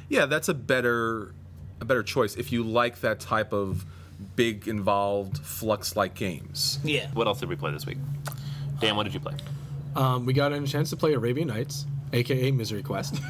[0.09, 1.35] Yeah, that's a better,
[1.81, 3.85] a better choice if you like that type of
[4.35, 6.79] big, involved, flux-like games.
[6.85, 7.09] Yeah.
[7.13, 7.99] What else did we play this week?
[8.81, 9.35] Dan, what did you play?
[9.95, 13.21] Um, we got a chance to play Arabian Nights, aka Misery Quest.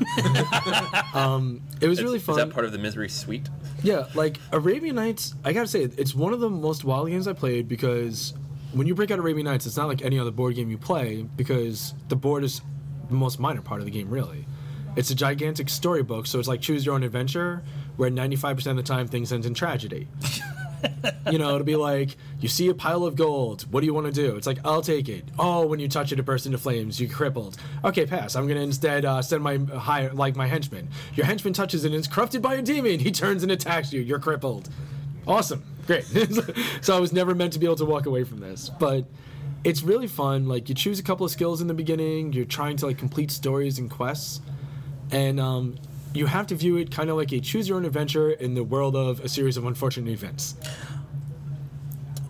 [1.14, 2.38] um, it was really fun.
[2.38, 3.48] Is that part of the Misery Suite?
[3.82, 7.32] Yeah, like Arabian Nights, I gotta say, it's one of the most wild games I
[7.32, 8.34] played because
[8.72, 11.22] when you break out Arabian Nights, it's not like any other board game you play
[11.36, 12.60] because the board is
[13.08, 14.44] the most minor part of the game, really.
[14.96, 17.62] It's a gigantic storybook, so it's like choose your own adventure,
[17.96, 20.08] where 95% of the time things end in tragedy.
[21.30, 23.70] you know, it'll be like, you see a pile of gold.
[23.70, 24.36] What do you want to do?
[24.36, 25.24] It's like, I'll take it.
[25.38, 27.00] Oh, when you touch it, it bursts into flames.
[27.00, 27.56] You're crippled.
[27.84, 28.36] Okay, pass.
[28.36, 30.88] I'm gonna instead uh, send my higher, like my henchman.
[31.14, 33.00] Your henchman touches it and it's corrupted by a demon.
[33.00, 34.00] He turns and attacks you.
[34.00, 34.68] You're crippled.
[35.26, 36.04] Awesome, great.
[36.80, 39.04] so I was never meant to be able to walk away from this, but
[39.64, 40.46] it's really fun.
[40.46, 42.32] Like you choose a couple of skills in the beginning.
[42.32, 44.40] You're trying to like complete stories and quests,
[45.10, 45.76] and um,
[46.14, 48.64] you have to view it kind of like a choose your own adventure in the
[48.64, 50.56] world of a series of unfortunate events.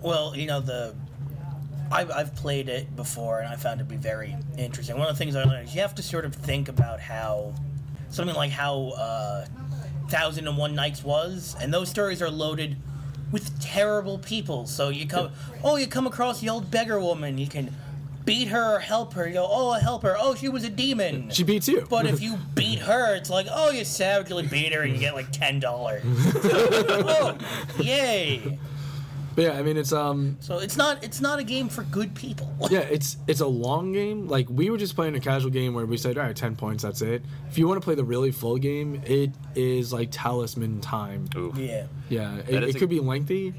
[0.02, 0.94] Well, you know the.
[1.90, 4.98] I've, I've played it before and I found it to be very interesting.
[4.98, 7.54] One of the things I learned is you have to sort of think about how
[8.10, 9.46] something like how uh,
[10.08, 12.76] Thousand and One Nights was, and those stories are loaded
[13.30, 14.66] with terrible people.
[14.66, 15.30] So you come,
[15.62, 17.72] oh, you come across the old beggar woman, you can
[18.26, 19.26] beat her or help her.
[19.26, 20.16] You go, oh, I help her.
[20.18, 21.30] Oh, she was a demon.
[21.30, 21.86] She beats you.
[21.88, 25.14] But if you beat her, it's like, oh, you savagely beat her and you get
[25.14, 26.02] like ten dollars.
[26.06, 27.38] oh,
[27.78, 28.58] yay!
[29.34, 32.14] But yeah, I mean it's um So it's not it's not a game for good
[32.14, 32.50] people.
[32.70, 34.28] yeah, it's it's a long game.
[34.28, 36.82] Like we were just playing a casual game where we said, all right, ten points,
[36.82, 37.22] that's it.
[37.48, 41.28] If you want to play the really full game, it is like talisman time.
[41.36, 41.52] Ooh.
[41.54, 41.86] Yeah.
[42.08, 43.52] Yeah, it, That is it a- could be lengthy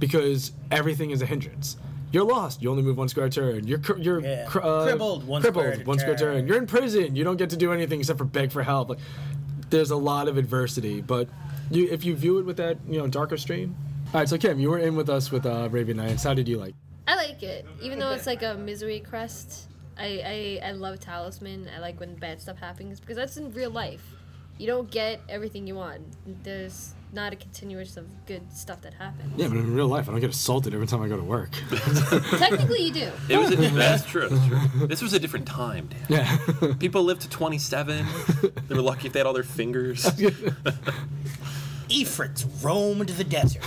[0.00, 1.76] because everything is a hindrance.
[2.12, 2.60] You're lost.
[2.62, 3.66] You only move one square turn.
[3.66, 4.46] You're cr- you're Yeah.
[4.46, 6.36] cr- uh, Crippled, one crippled, square one square turn.
[6.38, 6.46] turn.
[6.48, 7.14] You're in prison.
[7.14, 8.88] You don't get to do anything except for beg for help.
[8.90, 8.98] Like,
[9.70, 11.28] there's a lot of adversity, but
[11.70, 13.76] you if you view it with that you know darker stream.
[14.12, 16.24] All right, so Kim, you were in with us with uh, Arabian Nights.
[16.24, 16.74] How did you like?
[17.06, 19.68] I like it, even though it's like a misery quest.
[19.96, 21.68] I, I I love talisman.
[21.76, 24.02] I like when bad stuff happens because that's in real life.
[24.58, 26.02] You don't get everything you want.
[26.42, 29.32] There's not a continuous of good stuff that happens.
[29.36, 31.50] Yeah, but in real life, I don't get assaulted every time I go to work.
[32.38, 33.10] Technically, you do.
[33.28, 33.50] It was.
[33.52, 34.28] A, that's true.
[34.28, 34.86] That's true.
[34.86, 36.06] This was a different time, Dan.
[36.08, 36.38] yeah.
[36.78, 38.06] People lived to 27.
[38.68, 40.04] They were lucky if they had all their fingers.
[41.88, 43.62] Ifrits roamed the desert.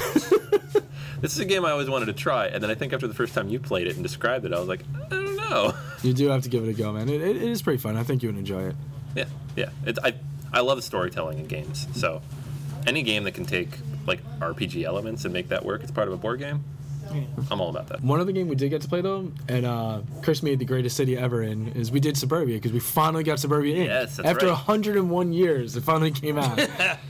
[1.22, 3.14] This is a game I always wanted to try, and then I think after the
[3.14, 5.74] first time you played it and described it, I was like, I don't know.
[6.02, 7.08] you do have to give it a go, man.
[7.08, 7.96] It, it, it is pretty fun.
[7.96, 8.76] I think you would enjoy it.
[9.16, 9.26] Yeah,
[9.56, 9.70] yeah.
[9.86, 10.16] It's, I
[10.52, 11.88] I love storytelling in games.
[11.96, 12.22] So
[12.88, 13.69] any game that can take
[14.06, 16.63] like RPG elements and make that work, it's part of a board game,
[17.50, 18.02] I'm all about that.
[18.02, 20.98] One other game we did get to play though, and uh, Chris made the greatest
[20.98, 23.84] city ever in, is we did Suburbia because we finally got Suburbia in.
[23.86, 24.54] Yes, that's After right.
[24.54, 26.60] 101 years, it finally came out,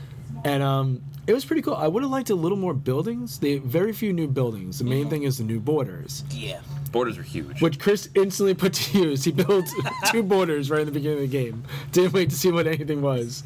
[0.44, 1.74] and um, it was pretty cool.
[1.74, 3.38] I would have liked a little more buildings.
[3.38, 4.78] They very few new buildings.
[4.78, 6.60] The main thing is the new borders, yeah.
[6.92, 7.60] Borders are huge.
[7.60, 9.24] which Chris instantly put to use.
[9.24, 9.66] He built
[10.12, 11.64] two borders right in the beginning of the game.
[11.92, 13.42] Didn't wait to see what anything was.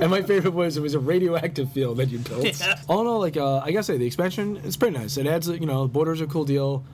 [0.00, 2.44] And my favorite was it was a radioactive field that you built.
[2.60, 2.78] Yeah.
[2.88, 5.16] All in all, like uh, I gotta say, the expansion it's pretty nice.
[5.16, 6.84] It adds, you know, borders are a cool deal.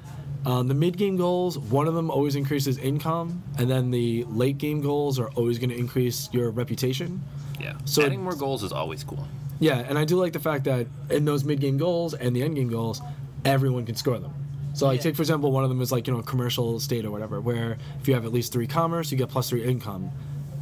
[0.47, 4.57] Um, the mid game goals, one of them always increases income, and then the late
[4.59, 7.23] game goals are always going to increase your reputation.
[7.61, 7.75] yeah.
[7.85, 9.27] so Adding more goals is always cool.
[9.59, 12.43] Yeah, and I do like the fact that in those mid game goals and the
[12.43, 13.03] end game goals,
[13.45, 14.33] everyone can score them.
[14.73, 15.03] So like Yeah.
[15.03, 17.77] take for example one of them is like you know commercial state or whatever, where
[18.01, 20.11] if you have at least three commerce, you get plus three income.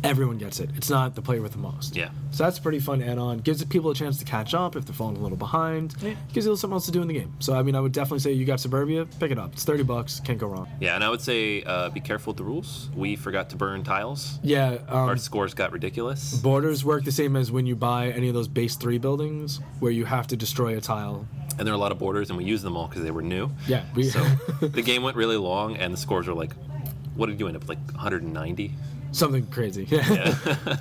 [0.04, 0.70] Everyone gets it.
[0.76, 1.96] It's not the player with the most.
[1.96, 2.10] Yeah.
[2.30, 3.38] So that's a pretty fun add-on.
[3.38, 5.94] Gives people a chance to catch up if they're falling a little behind.
[6.00, 6.14] Yeah.
[6.32, 7.34] Gives you a little something else to do in the game.
[7.40, 9.52] So I mean, I would definitely say you got Suburbia, pick it up.
[9.54, 10.68] It's thirty bucks, can't go wrong.
[10.80, 12.90] Yeah, and I would say uh, be careful with the rules.
[12.94, 14.38] We forgot to burn tiles.
[14.42, 14.78] Yeah.
[14.88, 16.34] Um, Our scores got ridiculous.
[16.34, 19.92] borders work the same as when you buy any of those base three buildings, where
[19.92, 21.26] you have to destroy a tile.
[21.58, 23.22] And there are a lot of borders, and we used them all because they were
[23.22, 23.50] new.
[23.66, 23.84] Yeah.
[23.96, 24.22] We, So
[24.60, 26.52] the game went really long, and the scores were like
[27.16, 28.72] what did you end up like 190?
[29.12, 29.86] Something crazy.
[29.90, 30.76] Yeah.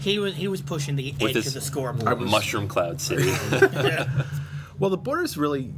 [0.00, 2.20] He was he was pushing the With edge of the scoreboard.
[2.20, 3.32] Mushroom Cloud City.
[4.78, 5.74] Well, the borders really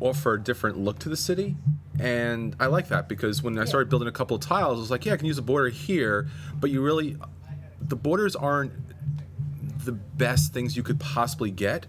[0.00, 1.56] offer a different look to the city,
[1.98, 4.90] and I like that because when I started building a couple of tiles, I was
[4.92, 6.28] like, yeah, I can use a border here,
[6.60, 7.16] but you really,
[7.80, 8.72] the borders aren't
[9.84, 11.86] the best things you could possibly get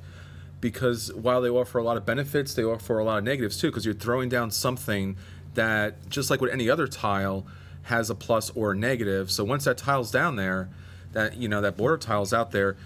[0.60, 3.68] because while they offer a lot of benefits, they offer a lot of negatives too
[3.68, 5.16] because you're throwing down something
[5.54, 7.46] that, just like with any other tile,
[7.86, 9.32] has a plus or a negative.
[9.32, 10.70] So once that tile's down there,
[11.14, 12.78] that you know that border tile's out there,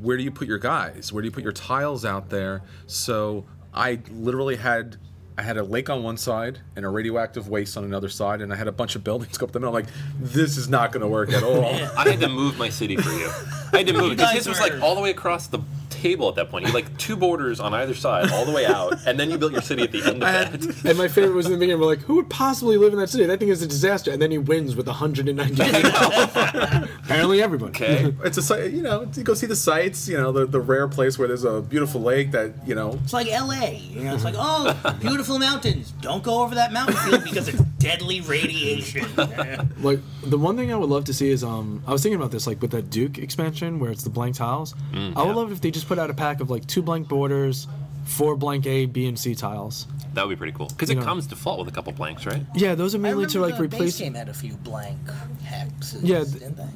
[0.00, 1.12] where do you put your guys?
[1.12, 2.62] Where do you put your tiles out there?
[2.86, 4.96] So I literally had
[5.36, 8.52] I had a lake on one side and a radioactive waste on another side, and
[8.52, 9.76] I had a bunch of buildings go up the middle.
[9.76, 11.64] I'm like, this is not going to work at all.
[11.96, 13.28] I had to move my city for you.
[13.72, 15.58] I had to move because guys his was like all the way across the
[16.04, 16.62] table at that point.
[16.66, 19.38] You had like two borders on either side, all the way out, and then you
[19.38, 20.84] built your city at the end of that.
[20.84, 21.80] and my favorite was in the beginning.
[21.80, 23.24] We're like, who would possibly live in that city?
[23.24, 24.10] That thing is a disaster.
[24.10, 25.62] And then he wins with 190.
[27.04, 27.70] Apparently, everybody.
[27.70, 28.14] Okay.
[28.22, 30.88] It's a site, you know, you go see the sights, you know, the, the rare
[30.88, 33.76] place where there's a beautiful lake that, you know, It's like L.A.
[33.76, 35.92] You know, it's like oh, beautiful mountains.
[36.02, 39.06] Don't go over that mountain field because it's deadly radiation.
[39.84, 42.30] Like the one thing I would love to see is um I was thinking about
[42.30, 44.74] this like with that Duke expansion where it's the blank tiles.
[44.94, 47.06] I would love it if they just put out a pack of like two blank
[47.08, 47.66] borders,
[48.04, 49.86] four blank A, B, and C tiles.
[50.14, 51.02] That would be pretty cool because it know.
[51.04, 52.42] comes default with a couple blanks, right?
[52.54, 53.98] Yeah, those are mainly to remember like the replace.
[53.98, 54.98] base game had a few blank
[55.42, 56.00] hexes.
[56.02, 56.68] Yeah, th- didn't they?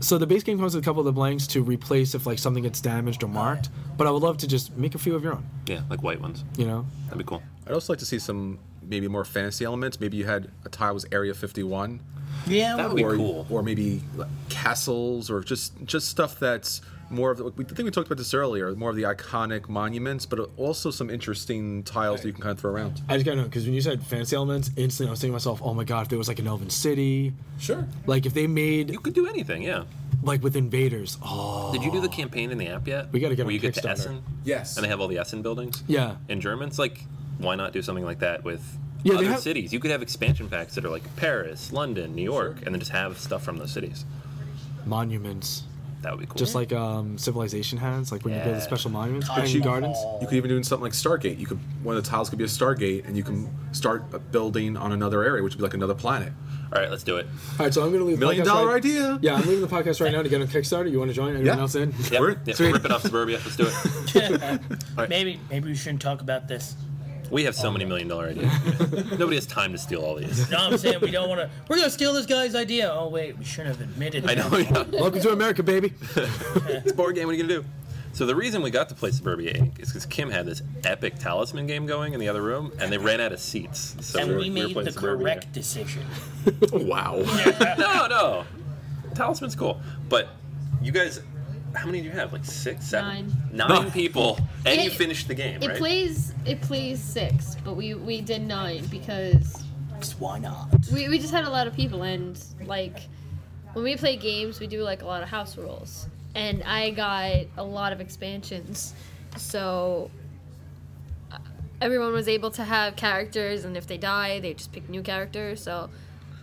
[0.00, 2.38] So the base game comes with a couple of the blanks to replace if like
[2.38, 3.68] something gets damaged or marked.
[3.96, 5.44] But I would love to just make a few of your own.
[5.66, 6.44] Yeah, like white ones.
[6.56, 6.86] You know.
[7.06, 7.42] That'd be cool.
[7.66, 10.00] I'd also like to see some maybe more fantasy elements.
[10.00, 12.00] Maybe you had a tile was Area 51,
[12.46, 13.46] Yeah, That would be or cool.
[13.50, 17.38] or maybe like, castles, or just just stuff that's more of.
[17.38, 18.74] The, I think we talked about this earlier.
[18.74, 22.60] More of the iconic monuments, but also some interesting tiles that you can kind of
[22.60, 23.00] throw around.
[23.08, 25.36] I just gotta know because when you said fancy elements, instantly I was thinking to
[25.36, 27.86] myself, oh my god, if there was like an Elven City, Sure.
[28.06, 29.84] like if they made You could do anything, yeah.
[30.22, 31.16] like with invaders.
[31.24, 33.10] Oh, Did you do the campaign in the app yet?
[33.10, 33.90] We gotta get Where you get to Kickstarter.
[33.92, 34.76] Essen, Yes.
[34.76, 35.82] and they have all the Essen buildings.
[35.86, 36.16] Yeah.
[36.28, 37.04] In German, it's like,
[37.38, 38.62] why not do something like that with
[39.02, 39.72] Yeah, other have- cities?
[39.72, 42.90] You could have expansion packs that are like Paris, London, New York, and then just
[42.92, 44.04] have stuff from those cities.
[44.86, 45.64] monuments.
[46.02, 46.36] That would be cool.
[46.36, 49.96] Just like um, Civilization has, like when you build the special monuments, Taj hanging gardens.
[49.96, 50.18] Mahal.
[50.22, 51.38] You could even do something like Stargate.
[51.40, 54.18] You could one of the tiles could be a Stargate, and you can start a
[54.20, 56.32] building on another area, which would be like another planet.
[56.72, 57.26] all right, let's do it.
[57.58, 59.18] All right, so I'm gonna leave the Million podcast dollar right- idea.
[59.22, 60.88] Yeah, I'm leaving the podcast right now to get on Kickstarter.
[60.88, 61.30] You want to join?
[61.30, 61.58] Anyone Yeah.
[61.58, 61.92] else in?
[62.12, 62.20] Yep.
[62.20, 63.40] We're- yep, we're ripping off Suburbia.
[63.44, 64.60] Let's do it.
[64.96, 65.08] right.
[65.08, 66.76] Maybe maybe we shouldn't talk about this.
[67.30, 68.50] We have so many million dollar ideas.
[69.18, 70.50] Nobody has time to steal all these.
[70.50, 71.50] No, I'm saying we don't want to.
[71.68, 72.90] We're gonna steal this guy's idea.
[72.92, 74.24] Oh wait, we shouldn't have admitted.
[74.28, 74.50] I that.
[74.50, 74.58] know.
[74.58, 75.00] Yeah.
[75.00, 75.92] Welcome to America, baby.
[76.16, 77.26] It's a board game.
[77.26, 77.64] What are you gonna do?
[78.14, 79.78] So the reason we got to play Suburbia Inc.
[79.78, 82.98] is because Kim had this epic Talisman game going in the other room, and they
[82.98, 83.94] ran out of seats.
[84.00, 85.24] So And we were, we we were made playing the Suburbia.
[85.24, 86.02] correct decision.
[86.72, 87.22] Wow.
[87.78, 88.44] No, no.
[89.14, 90.28] Talisman's cool, but
[90.82, 91.20] you guys,
[91.78, 92.32] how many do you have?
[92.32, 93.68] Like six, seven, Nine.
[93.68, 95.78] Nine people, and you finished the game, It right?
[95.78, 99.62] plays it plays six, but we we did nine because
[100.00, 100.68] Just why not?
[100.92, 103.00] we, we just had a lot of people and like
[103.74, 107.46] when we play games we do like a lot of house rules and i got
[107.58, 108.94] a lot of expansions
[109.36, 110.10] so
[111.30, 111.38] uh,
[111.80, 115.62] everyone was able to have characters and if they die they just pick new characters
[115.62, 115.90] so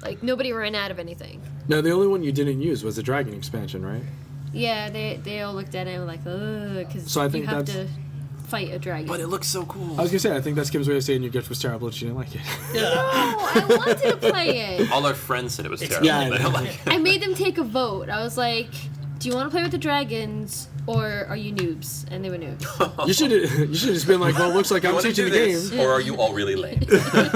[0.03, 3.03] like nobody ran out of anything No, the only one you didn't use was the
[3.03, 4.03] dragon expansion, right?
[4.55, 7.29] Yeah they, they all looked at it and were like ugh because So I you
[7.29, 7.93] think have that's- to
[8.47, 9.97] fight a dragon but it looks so cool.
[9.99, 11.87] I was gonna say, I think that's Kim's way of saying your gift was terrible
[11.87, 12.41] and she didn't like it.
[12.75, 16.05] oh i wanted to play it All our friends said it was terrible.
[16.05, 16.49] Yeah, I They know.
[16.49, 16.79] like it.
[16.85, 18.07] I made them take a vote.
[18.09, 18.69] I was like,
[19.17, 22.37] "Do you want to play with the dragons or are you noobs?" And they were
[22.37, 23.07] noobs.
[23.07, 25.31] you should you should have just been like, well, it looks like I'm teaching the
[25.31, 25.79] this, game.
[25.79, 26.81] or are you all really lame?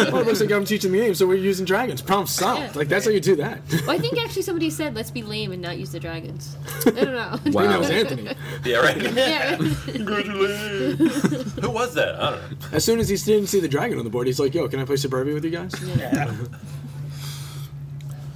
[0.09, 2.01] Well, it looks like I'm teaching the game, so we're using dragons.
[2.01, 2.75] Problem solved.
[2.75, 3.61] Like that's how you do that.
[3.71, 6.91] well, I think actually somebody said, "Let's be lame and not use the dragons." I
[6.91, 7.59] don't know.
[7.59, 8.29] I that was Anthony.
[8.65, 9.01] yeah, right.
[9.13, 9.55] yeah.
[9.55, 12.15] Who was that?
[12.19, 12.67] I don't know.
[12.71, 14.79] As soon as he didn't see the dragon on the board, he's like, "Yo, can
[14.79, 16.33] I play Suburbia with you guys?" Yeah.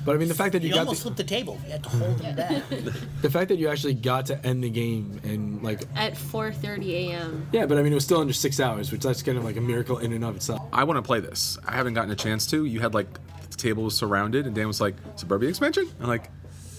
[0.06, 1.60] But I mean, the fact that you You got almost the, flipped the table.
[1.66, 2.62] You had to hold him down.
[3.22, 7.48] the fact that you actually got to end the game and like, At 4:30 a.m.
[7.52, 9.58] yeah, but I mean, it was still under six hours, which that's kind of like
[9.58, 10.62] a miracle in and of itself.
[10.74, 11.58] I want to play this.
[11.66, 12.66] I haven't gotten a chance to.
[12.66, 13.08] You had like
[13.50, 16.30] the table was surrounded, and Dan was like, "Suburbia expansion." I'm like,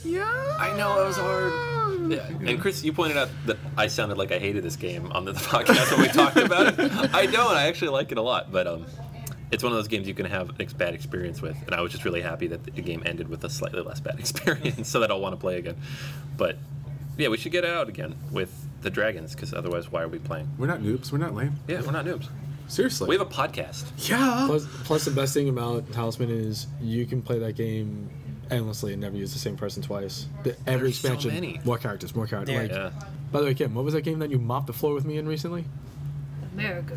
[0.04, 0.24] "Yeah."
[0.58, 1.52] I know it was hard.
[2.12, 2.26] Yeah.
[2.50, 5.32] And Chris, you pointed out that I sounded like I hated this game on the
[5.52, 7.14] podcast when we talked about it.
[7.14, 7.54] I don't.
[7.54, 8.86] I actually like it a lot, but um,
[9.54, 11.92] it's one of those games you can have a bad experience with, and I was
[11.92, 15.10] just really happy that the game ended with a slightly less bad experience, so that
[15.10, 15.76] I'll want to play again.
[16.36, 16.58] But
[17.16, 18.52] yeah, we should get out again with
[18.82, 20.48] the dragons, because otherwise, why are we playing?
[20.58, 21.10] We're not noobs.
[21.12, 21.54] We're not lame.
[21.68, 22.28] Yeah, we're not noobs.
[22.68, 23.08] Seriously.
[23.08, 23.84] We have a podcast.
[24.08, 24.44] yeah.
[24.46, 28.08] Plus, plus, the best thing about Talisman is you can play that game
[28.50, 30.26] endlessly and never use the same person twice.
[30.42, 31.60] The, every There's so expansion, many.
[31.64, 32.54] more characters, more characters.
[32.54, 33.08] There- Like, Yeah.
[33.32, 35.18] By the way, Kim, what was that game that you mopped the floor with me
[35.18, 35.64] in recently?
[36.54, 36.96] Amerigo.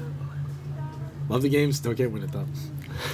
[1.29, 2.45] Love the games, don't get with it though.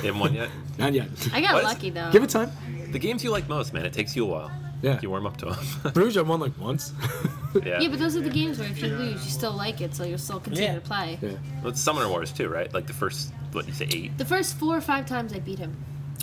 [0.02, 0.50] You haven't won yet?
[0.78, 1.08] Not yet.
[1.34, 2.12] I got What is- lucky though.
[2.12, 2.52] Give it time.
[2.92, 3.86] The games you like most, man.
[3.86, 4.52] It takes you a while.
[4.82, 5.00] Yeah.
[5.02, 5.58] You warm up to them.
[5.94, 6.92] Bruges, I won like once.
[7.66, 7.80] yeah.
[7.80, 10.04] Yeah, but those are the games where if you lose, you still like it, so
[10.04, 10.76] you'll still continue Yeah.
[10.76, 11.18] to play.
[11.22, 11.30] yeah.
[11.62, 12.72] Well, it's Summoner Wars too, right?
[12.74, 14.18] Like the first, what you say, eight.
[14.18, 15.74] The first four or five times I beat him,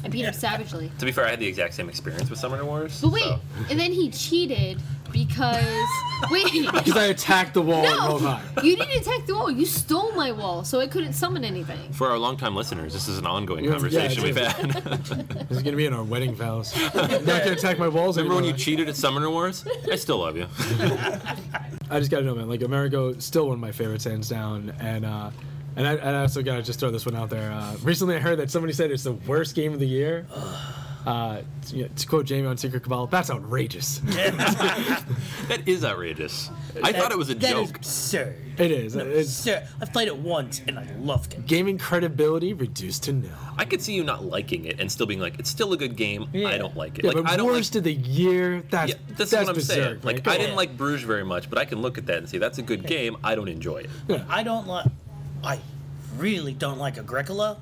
[0.05, 0.93] I beat him savagely.
[0.99, 3.01] To be fair, I had the exact same experience with Summoner Wars.
[3.01, 4.79] But wait, so- and then he cheated
[5.13, 5.89] because
[6.31, 6.47] wait.
[6.73, 8.43] Because I attacked the wall No, rolled high.
[8.63, 9.51] you didn't attack the wall.
[9.51, 11.93] You stole my wall, so I couldn't summon anything.
[11.93, 14.47] For our longtime listeners, this is an ongoing Yeah, conversation it we've is.
[14.53, 14.71] had.
[15.51, 16.75] This is gonna be in our wedding vows.
[16.95, 18.59] Not gonna attack my walls Remember when you anymore.
[18.65, 19.65] cheated at Summoner Wars?
[19.91, 20.47] I still love you.
[21.91, 22.49] I just gotta know, man.
[22.49, 24.73] Like Amerigo, still one of my favorites, hands down.
[24.81, 25.31] And uh,
[25.77, 27.51] and I, and I also gotta just throw this one out there.
[27.51, 30.27] Uh, recently, I heard that somebody said it's the worst game of the year.
[31.07, 34.01] Uh, to, you know, to quote Jamie on Secret Cabal, that's outrageous.
[35.49, 36.51] That is outrageous.
[36.83, 37.77] I thought it was a That is joke.
[37.79, 38.37] absurd.
[38.59, 38.95] it is.
[38.97, 41.47] It's Sir, I've played it once and I loved it.
[41.47, 43.31] gaming credibility reduced to nil.
[43.59, 45.97] I could see you not liking it and still being like, it's still a good
[45.97, 46.29] game.
[46.35, 47.05] I don't like it.
[47.05, 48.63] Yeah, like, but I don't like worst of the year.
[48.71, 49.95] That's Yeah, that's, that's what I'm berserk, saying.
[49.97, 50.01] man.
[50.05, 50.41] Like Come I on.
[50.41, 52.63] didn't like Bruges very much, but I can look at that and say that's a
[52.63, 53.17] good game.
[53.25, 53.79] I don't enjoy
[54.09, 54.23] it.
[54.29, 54.87] I don't like.
[55.43, 55.59] I
[56.19, 57.57] really don't like Agricola,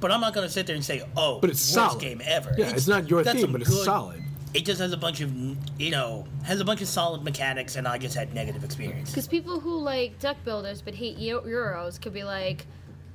[0.00, 2.00] but I'm not gonna sit there and say, "Oh, But it's worst solid.
[2.00, 4.22] game ever." Yeah, it's not your got theme, but it's good- solid.
[4.52, 5.32] It just has a bunch of,
[5.80, 9.10] you know, has a bunch of solid mechanics, and I just had negative experience.
[9.10, 12.64] Because people who like deck builders but hate Euros could be like,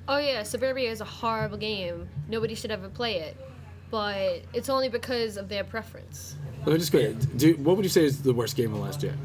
[0.09, 2.09] oh yeah, Suburbia is a horrible game.
[2.27, 3.37] Nobody should ever play it.
[3.89, 6.35] But it's only because of their preference.
[6.65, 7.13] Let me just go.
[7.13, 9.15] Do, what would you say is the worst game of last year?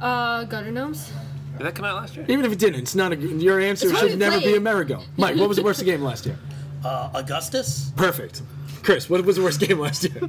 [0.00, 1.12] Uh, Gutter Gnomes?
[1.58, 2.24] Did that come out last year?
[2.28, 3.16] Even if it didn't, it's not a.
[3.16, 4.58] Your answer It's should hard to never play be it.
[4.58, 5.02] Amerigo.
[5.16, 6.38] Mike, what was the worst game last year?
[6.84, 7.92] Uh, Augustus.
[7.96, 8.42] Perfect.
[8.82, 10.28] Chris, what was the worst game last year?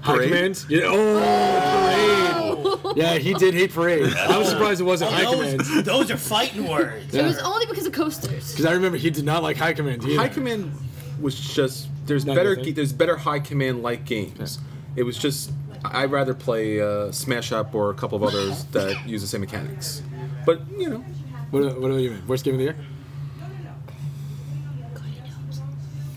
[0.00, 0.28] High Parade?
[0.28, 0.66] commands.
[0.68, 0.82] Yeah.
[0.86, 2.96] Oh, parade.
[2.96, 4.12] Yeah, he did hate parade.
[4.14, 7.14] I was surprised it wasn't high commands Those, those are fighting words.
[7.14, 8.52] It was only because of coasters.
[8.52, 10.04] because I remember he did not like high command.
[10.04, 10.16] Either.
[10.16, 10.72] High command
[11.20, 12.72] was just there's Not better your thing?
[12.74, 14.58] ge- there's better high command like games.
[14.96, 15.50] It was just
[15.84, 19.40] I'd rather play uh, Smash Up or a couple of others that use the same
[19.40, 20.02] mechanics.
[20.46, 21.04] But you know,
[21.50, 22.26] What, what do you mean?
[22.28, 22.76] Worst game of the year?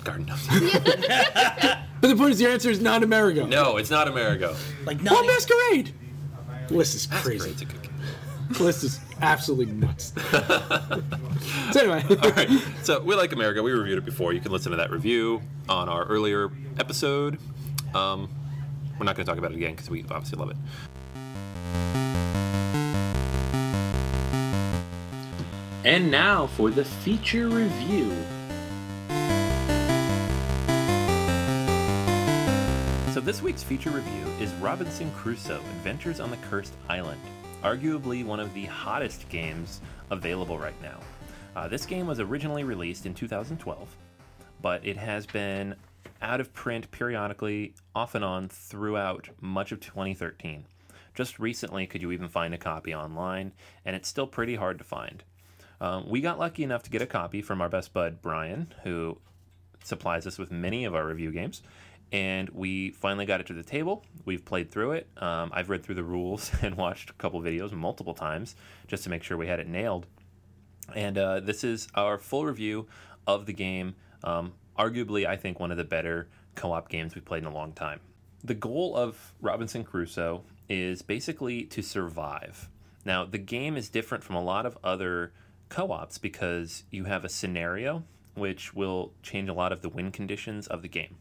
[0.05, 0.47] Garden Gnomes.
[2.01, 3.47] But the point is, your answer is not Amerigo.
[3.47, 4.55] no, it's not Amerigo.
[4.85, 5.25] Like Or not.
[5.25, 5.91] Masquerade.
[6.69, 7.49] List is crazy.
[7.49, 7.91] Masquerade's a good game.
[8.59, 10.13] List is absolutely nuts.
[11.71, 12.49] so anyway, All right.
[12.83, 13.63] So we like Amerigo.
[13.63, 14.33] We reviewed it before.
[14.33, 17.39] You can listen to that review on our earlier episode.
[17.95, 18.29] Um,
[18.99, 20.57] we're not going to talk about it again because we obviously love it.
[25.85, 28.11] And now for the feature review.
[33.26, 37.19] This week's feature review is Robinson Crusoe: Adventures on the Cursed Island,
[37.63, 40.99] arguably one of the hottest games available right now.
[41.55, 43.97] Uh, this game was originally released in 2012,
[44.61, 45.73] but it has been
[46.21, 50.67] out of print periodically, off and on, throughout much of 2013.
[51.15, 53.53] Just recently, could you even find a copy online,
[53.86, 55.23] and it's still pretty hard to find.
[55.82, 59.17] Um, we got lucky enough to get a copy from our best bud Brian, who
[59.84, 61.63] supplies us with many of our review games.
[62.11, 64.05] And we finally got it to the table.
[64.25, 65.07] We've played through it.
[65.17, 68.55] Um, I've read through the rules and watched a couple videos multiple times
[68.87, 70.05] just to make sure we had it nailed.
[70.93, 72.87] And uh, this is our full review
[73.25, 73.95] of the game.
[74.23, 77.53] Um, arguably, I think one of the better co op games we've played in a
[77.53, 77.99] long time.
[78.43, 82.69] The goal of Robinson Crusoe is basically to survive.
[83.03, 85.33] Now, the game is different from a lot of other
[85.69, 88.03] co ops because you have a scenario
[88.35, 91.17] which will change a lot of the win conditions of the game.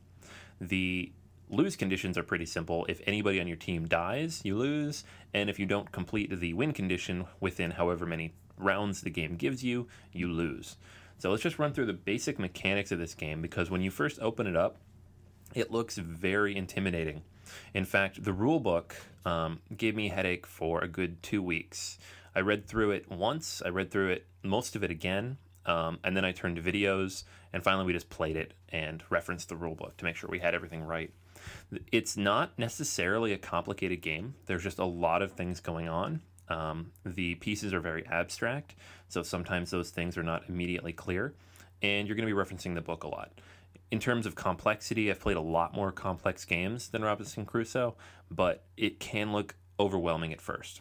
[0.61, 1.13] The
[1.49, 2.87] lose conditions are pretty simple.
[2.89, 6.73] If anybody on your team dies, you lose, and if you don't complete the win
[6.73, 10.77] condition within however many rounds the game gives you, you lose.
[11.19, 14.19] So let's just run through the basic mechanics of this game because when you first
[14.21, 14.77] open it up,
[15.55, 17.23] it looks very intimidating.
[17.73, 21.99] In fact, the rule book um, gave me a headache for a good two weeks.
[22.35, 26.17] I read through it once, I read through it most of it again, um, and
[26.17, 29.75] then I turned to videos, and finally we just played it and referenced the rule
[29.75, 31.12] book to make sure we had everything right.
[31.93, 34.35] It's not necessarily a complicated game.
[34.47, 36.23] There's just a lot of things going on.
[36.49, 38.75] Um, the pieces are very abstract,
[39.09, 41.35] so sometimes those things are not immediately clear,
[41.83, 43.33] and you're going to be referencing the book a lot.
[43.91, 47.97] In terms of complexity, I've played a lot more complex games than Robinson Crusoe,
[48.31, 50.81] but it can look overwhelming at first.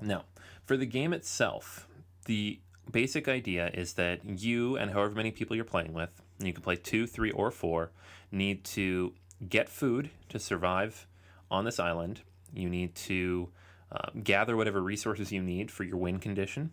[0.00, 0.24] Now,
[0.64, 1.86] for the game itself,
[2.26, 2.60] the
[2.90, 6.76] basic idea is that you and however many people you're playing with, you can play
[6.76, 7.90] two, three, or four,
[8.30, 9.14] need to
[9.48, 11.06] get food to survive
[11.50, 12.22] on this island.
[12.52, 13.50] You need to
[13.92, 16.72] uh, gather whatever resources you need for your win condition,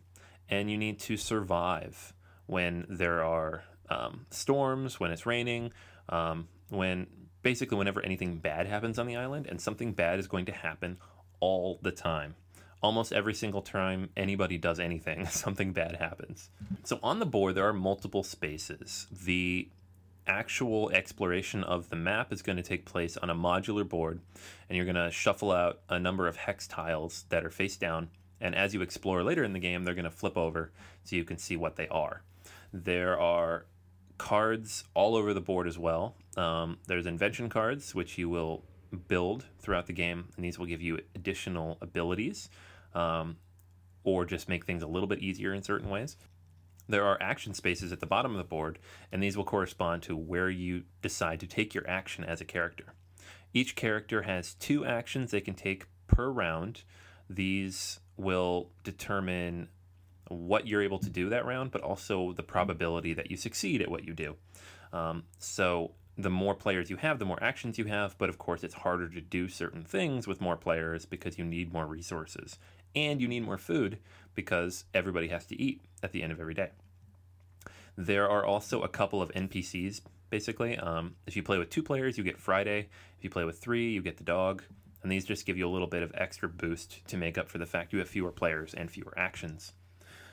[0.49, 2.14] and you need to survive
[2.47, 5.72] when there are um, storms, when it's raining,
[6.09, 7.07] um, when
[7.41, 10.97] basically whenever anything bad happens on the island, and something bad is going to happen
[11.39, 12.36] all the time.
[12.82, 16.49] Almost every single time anybody does anything, something bad happens.
[16.84, 19.07] So on the board, there are multiple spaces.
[19.11, 19.69] The
[20.27, 24.19] actual exploration of the map is going to take place on a modular board,
[24.69, 28.09] and you're going to shuffle out a number of hex tiles that are face down.
[28.39, 30.71] And as you explore later in the game, they're going to flip over
[31.03, 32.23] so you can see what they are.
[32.73, 33.65] There are
[34.17, 36.15] cards all over the board as well.
[36.38, 38.63] Um, there's invention cards, which you will
[39.07, 42.49] build throughout the game, and these will give you additional abilities
[42.93, 43.37] um,
[44.03, 46.17] or just make things a little bit easier in certain ways.
[46.87, 48.79] There are action spaces at the bottom of the board,
[49.11, 52.93] and these will correspond to where you decide to take your action as a character.
[53.53, 56.83] Each character has two actions they can take per round.
[57.29, 59.69] These will determine
[60.27, 63.91] what you're able to do that round, but also the probability that you succeed at
[63.91, 64.35] what you do.
[64.93, 68.63] Um, so the more players you have, the more actions you have, but of course
[68.63, 72.57] it's harder to do certain things with more players because you need more resources
[72.95, 73.97] and you need more food
[74.35, 76.69] because everybody has to eat at the end of every day.
[77.97, 80.77] There are also a couple of NPCs, basically.
[80.77, 82.89] Um, if you play with two players, you get Friday.
[83.17, 84.63] If you play with three, you get the dog.
[85.03, 87.57] And these just give you a little bit of extra boost to make up for
[87.57, 89.73] the fact you have fewer players and fewer actions.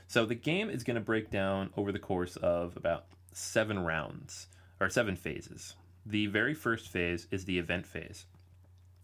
[0.06, 4.48] So the game is going to break down over the course of about seven rounds,
[4.80, 5.74] or seven phases.
[6.04, 8.26] The very first phase is the event phase.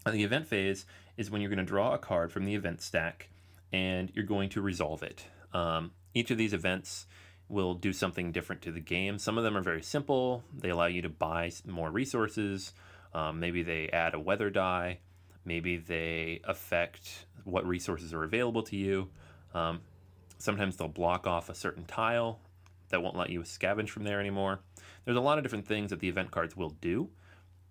[0.05, 0.85] And the event phase
[1.17, 3.29] is when you're going to draw a card from the event stack
[3.75, 5.25] and you're going to resolve it.
[5.53, 7.07] Um, each of these events
[7.49, 9.19] will do something different to the game.
[9.19, 10.45] Some of them are very simple.
[10.57, 12.71] They allow you to buy more resources.
[13.13, 14.99] Um, maybe they add a weather die.
[15.43, 19.09] Maybe they affect what resources are available to you.
[19.53, 19.81] Um,
[20.37, 22.39] sometimes they'll block off a certain tile
[22.89, 24.61] that won't let you scavenge from there anymore.
[25.03, 27.09] There's a lot of different things that the event cards will do,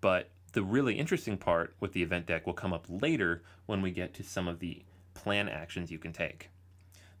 [0.01, 3.89] but the really interesting part with the event deck will come up later when we
[3.89, 4.83] get to some of the
[5.25, 6.51] plan actions you can take.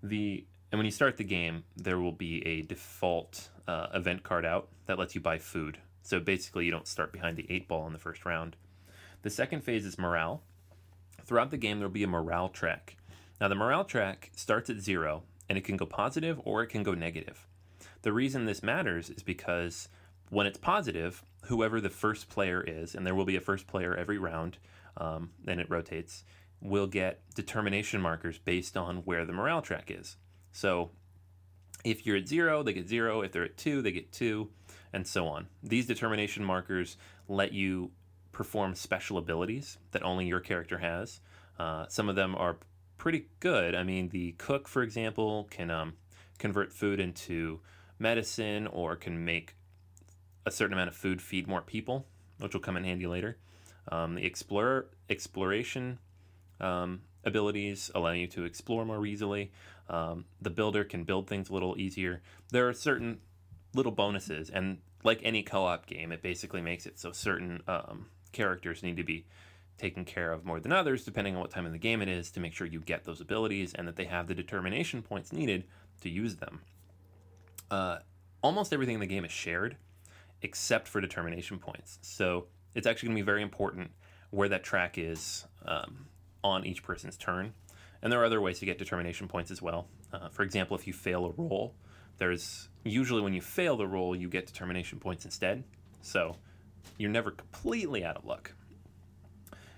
[0.03, 4.45] The and when you start the game, there will be a default uh, event card
[4.45, 5.79] out that lets you buy food.
[6.03, 8.57] So basically, you don't start behind the eight ball in the first round.
[9.23, 10.43] The second phase is morale.
[11.25, 12.95] Throughout the game, there will be a morale track.
[13.41, 16.83] Now, the morale track starts at zero, and it can go positive or it can
[16.83, 17.47] go negative.
[18.03, 19.89] The reason this matters is because
[20.29, 23.95] when it's positive, whoever the first player is, and there will be a first player
[23.95, 24.59] every round,
[24.97, 26.23] um, and it rotates,
[26.65, 30.17] will get determination markers based on where the morale track is.
[30.51, 30.91] So
[31.83, 33.21] if you're at zero, they get zero.
[33.21, 34.49] If they're at two, they get two,
[34.91, 35.47] and so on.
[35.61, 36.97] These determination markers
[37.27, 37.91] let you
[38.31, 41.21] perform special abilities that only your character has.
[41.57, 42.57] Uh, some of them are
[42.97, 43.75] pretty good.
[43.75, 45.93] I mean, the cook, for example, can um,
[46.37, 47.61] convert food into
[47.99, 49.55] medicine or can make
[50.45, 52.05] a certain amount of food feed more people,
[52.39, 53.37] which will come in handy later.
[53.91, 55.99] Um, the explorer exploration
[56.59, 59.51] um, abilities allow you to explore more easily.
[59.89, 62.21] Um, the builder can build things a little easier.
[62.51, 63.19] There are certain
[63.73, 68.83] little bonuses, and like any co-op game, it basically makes it so certain um, characters
[68.83, 69.25] need to be
[69.77, 72.31] taken care of more than others, depending on what time in the game it is,
[72.31, 75.65] to make sure you get those abilities and that they have the determination points needed
[76.01, 76.61] to use them.
[77.69, 77.97] Uh,
[78.41, 79.75] almost everything in the game is shared,
[80.41, 81.99] except for determination points.
[82.01, 83.91] So it's actually going to be very important
[84.31, 86.07] where that track is um,
[86.45, 87.53] on each person's turn.
[88.01, 89.87] And there are other ways to get determination points as well.
[90.13, 91.73] Uh, for example, if you fail a roll,
[92.17, 95.63] there's usually when you fail the roll, you get determination points instead.
[96.01, 96.37] So
[96.97, 98.53] you're never completely out of luck.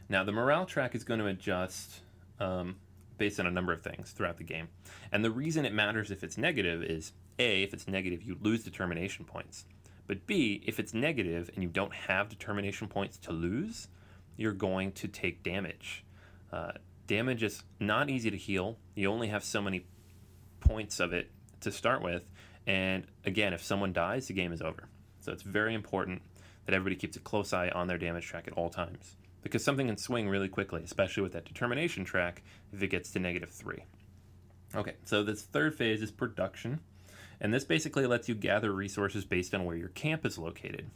[0.09, 2.01] Now, the morale track is going to adjust
[2.39, 2.75] um,
[3.17, 4.67] based on a number of things throughout the game.
[5.11, 8.63] And the reason it matters if it's negative is A, if it's negative, you lose
[8.63, 9.65] determination points.
[10.05, 13.87] But B, if it's negative and you don't have determination points to lose,
[14.35, 16.03] you're going to take damage.
[16.51, 16.71] Uh,
[17.07, 18.77] damage is not easy to heal.
[18.95, 19.85] You only have so many
[20.59, 21.31] points of it
[21.61, 22.23] to start with.
[22.65, 24.89] And again, if someone dies, the game is over.
[25.21, 26.21] So it's very important
[26.65, 29.15] that everybody keeps a close eye on their damage track at all times.
[29.41, 32.43] Because something can swing really quickly, especially with that determination track
[32.73, 33.83] if it gets to negative three.
[34.75, 36.81] Okay, so this third phase is production.
[37.39, 40.89] And this basically lets you gather resources based on where your camp is located.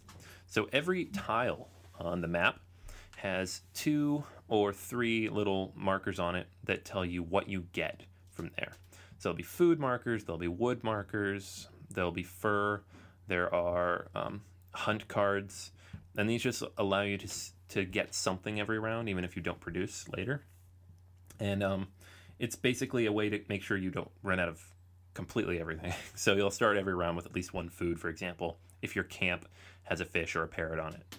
[0.48, 2.60] So every tile on the map
[3.18, 8.52] has two or three little markers on it that tell you what you get from
[8.58, 8.74] there.
[9.18, 12.82] So there'll be food markers, there'll be wood markers, there'll be fur,
[13.28, 14.42] there are um,
[14.74, 15.72] hunt cards,
[16.18, 17.30] and these just allow you to
[17.70, 20.44] to get something every round, even if you don't produce later.
[21.40, 21.88] And um,
[22.38, 24.62] it's basically a way to make sure you don't run out of
[25.14, 25.94] completely everything.
[26.16, 29.48] So you'll start every round with at least one food, for example, if your camp
[29.84, 31.18] has a fish or a parrot on it.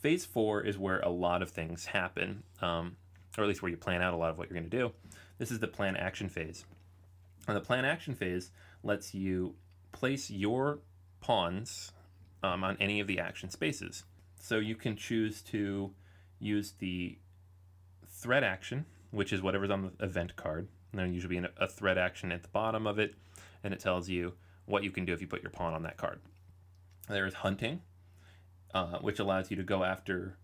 [0.00, 2.96] Phase four is where a lot of things happen, um,
[3.36, 4.92] or at least where you plan out a lot of what you're going to do.
[5.38, 6.64] This is the plan action phase.
[7.46, 8.50] And the plan action phase
[8.82, 9.56] lets you
[9.92, 10.78] place your
[11.20, 11.92] pawns
[12.42, 14.04] um, on any of the action spaces.
[14.40, 15.90] So you can choose to
[16.38, 17.18] use the
[18.08, 20.68] threat action, which is whatever's on the event card.
[20.92, 23.14] And there'll usually be a threat action at the bottom of it,
[23.62, 24.32] and it tells you
[24.64, 26.20] what you can do if you put your pawn on that card.
[27.06, 27.82] There is hunting,
[28.74, 30.36] uh, which allows you to go after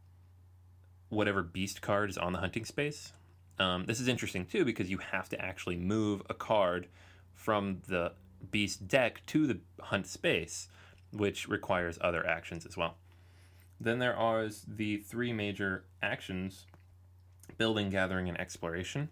[1.08, 3.12] whatever beast card is on the hunting space.
[3.58, 6.88] Um, this is interesting too because you have to actually move a card
[7.34, 8.12] from the
[8.50, 10.68] beast deck to the hunt space,
[11.12, 12.96] which requires other actions as well.
[13.80, 16.66] Then there are the three major actions
[17.58, 19.08] building, gathering, and exploration.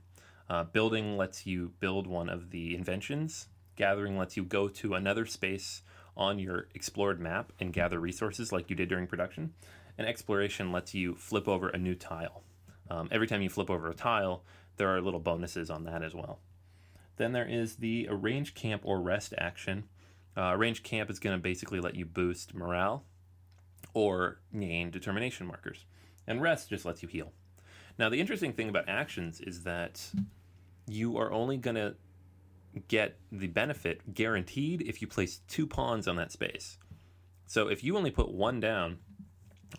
[0.49, 5.25] Uh, building lets you build one of the inventions, gathering lets you go to another
[5.25, 5.83] space
[6.17, 9.53] on your explored map and gather resources like you did during production,
[9.99, 12.43] and exploration lets you flip over a new tile.
[12.91, 14.43] Um, every time you flip over a tile,
[14.77, 16.41] there are little bonuses on that as well.
[17.17, 19.85] Then there is the arrange camp or rest action.
[20.37, 23.05] Uh, arrange camp is going to basically let you boost morale
[23.93, 25.85] or gain determination markers.
[26.27, 27.33] And rest just lets you heal.
[27.99, 30.11] Now, the interesting thing about actions is that
[30.89, 31.95] you are only going to
[32.89, 36.79] get the benefit guaranteed if you place two pawns on that space.
[37.47, 38.99] So if you only put one down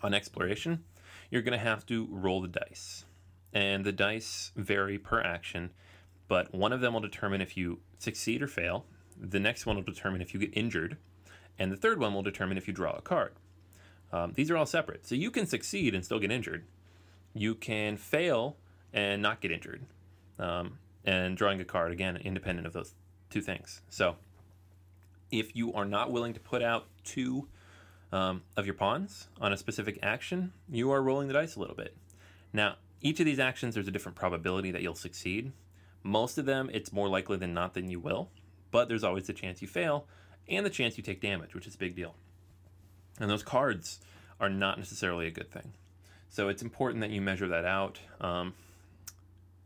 [0.02, 0.84] on exploration,
[1.30, 3.04] you're going to have to roll the dice.
[3.52, 5.70] And the dice vary per action,
[6.28, 8.86] but one of them will determine if you succeed or fail.
[9.18, 10.96] The next one will determine if you get injured.
[11.58, 13.32] And the third one will determine if you draw a card.
[14.12, 15.06] Um, these are all separate.
[15.06, 16.66] So you can succeed and still get injured.
[17.34, 18.56] You can fail
[18.92, 19.86] and not get injured.
[20.38, 22.94] Um, and drawing a card, again, independent of those
[23.30, 23.80] two things.
[23.88, 24.16] So
[25.30, 27.48] if you are not willing to put out two
[28.12, 31.76] um, of your pawns on a specific action, you are rolling the dice a little
[31.76, 31.96] bit.
[32.52, 35.52] Now, each of these actions, there's a different probability that you'll succeed.
[36.02, 38.30] Most of them, it's more likely than not than you will,
[38.70, 40.06] but there's always the chance you fail
[40.48, 42.14] and the chance you take damage, which is a big deal.
[43.20, 44.00] And those cards
[44.40, 45.72] are not necessarily a good thing.
[46.28, 47.98] So it's important that you measure that out.
[48.20, 48.54] Um,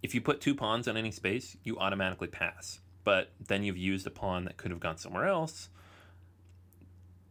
[0.03, 2.81] if you put two pawns on any space, you automatically pass.
[3.05, 5.69] But then you've used a pawn that could have gone somewhere else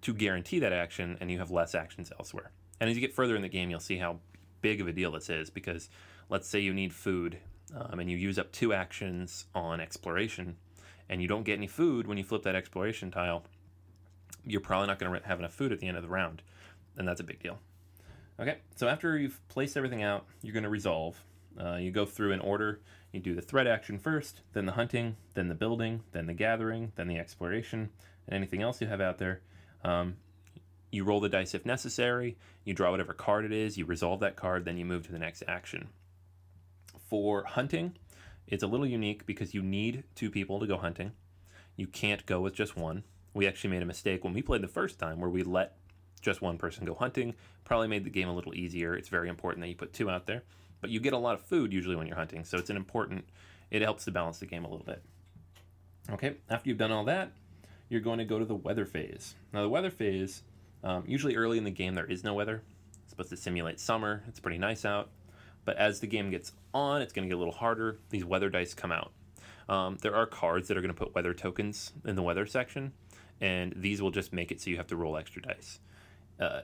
[0.02, 2.52] to guarantee that action, and you have less actions elsewhere.
[2.80, 4.20] And as you get further in the game, you'll see how
[4.62, 5.90] big of a deal this is because
[6.30, 7.38] let's say you need food
[7.76, 10.56] um, and you use up two actions on exploration
[11.10, 13.44] and you don't get any food when you flip that exploration tile,
[14.46, 16.42] you're probably not going to have enough food at the end of the round.
[16.98, 17.60] And that's a big deal.
[18.40, 21.22] Okay, so after you've placed everything out, you're going to resolve.
[21.60, 22.82] Uh, you go through in order.
[23.12, 26.92] You do the threat action first, then the hunting, then the building, then the gathering,
[26.96, 27.90] then the exploration,
[28.28, 29.42] and anything else you have out there.
[29.84, 30.18] Um,
[30.92, 32.38] you roll the dice if necessary.
[32.64, 33.78] You draw whatever card it is.
[33.78, 35.90] You resolve that card, then you move to the next action.
[37.08, 37.96] For hunting,
[38.48, 41.12] it's a little unique because you need two people to go hunting.
[41.76, 43.04] You can't go with just one.
[43.34, 45.78] We actually made a mistake when we played the first time where we let
[46.22, 47.36] just one person go hunting.
[47.64, 48.96] Probably made the game a little easier.
[48.96, 50.44] It's very important that you put two out there.
[50.82, 53.26] But you get a lot of food usually when you're hunting, so it's an important,
[53.72, 55.02] it helps to balance the game a little bit.
[56.12, 57.32] Okay, after you've done all that,
[57.90, 59.36] you're going to go to the weather phase.
[59.54, 60.44] Now, the weather phase,
[60.84, 62.64] um, usually early in the game, there is no weather.
[63.04, 64.24] It's supposed to simulate summer.
[64.28, 65.10] It's pretty nice out.
[65.66, 68.00] But as the game gets on, it's going to get a little harder.
[68.10, 69.12] These weather dice come out.
[69.68, 72.94] Um, there are cards that are going to put weather tokens in the weather section,
[73.40, 75.80] and these will just make it so you have to roll extra dice.
[76.40, 76.62] Uh,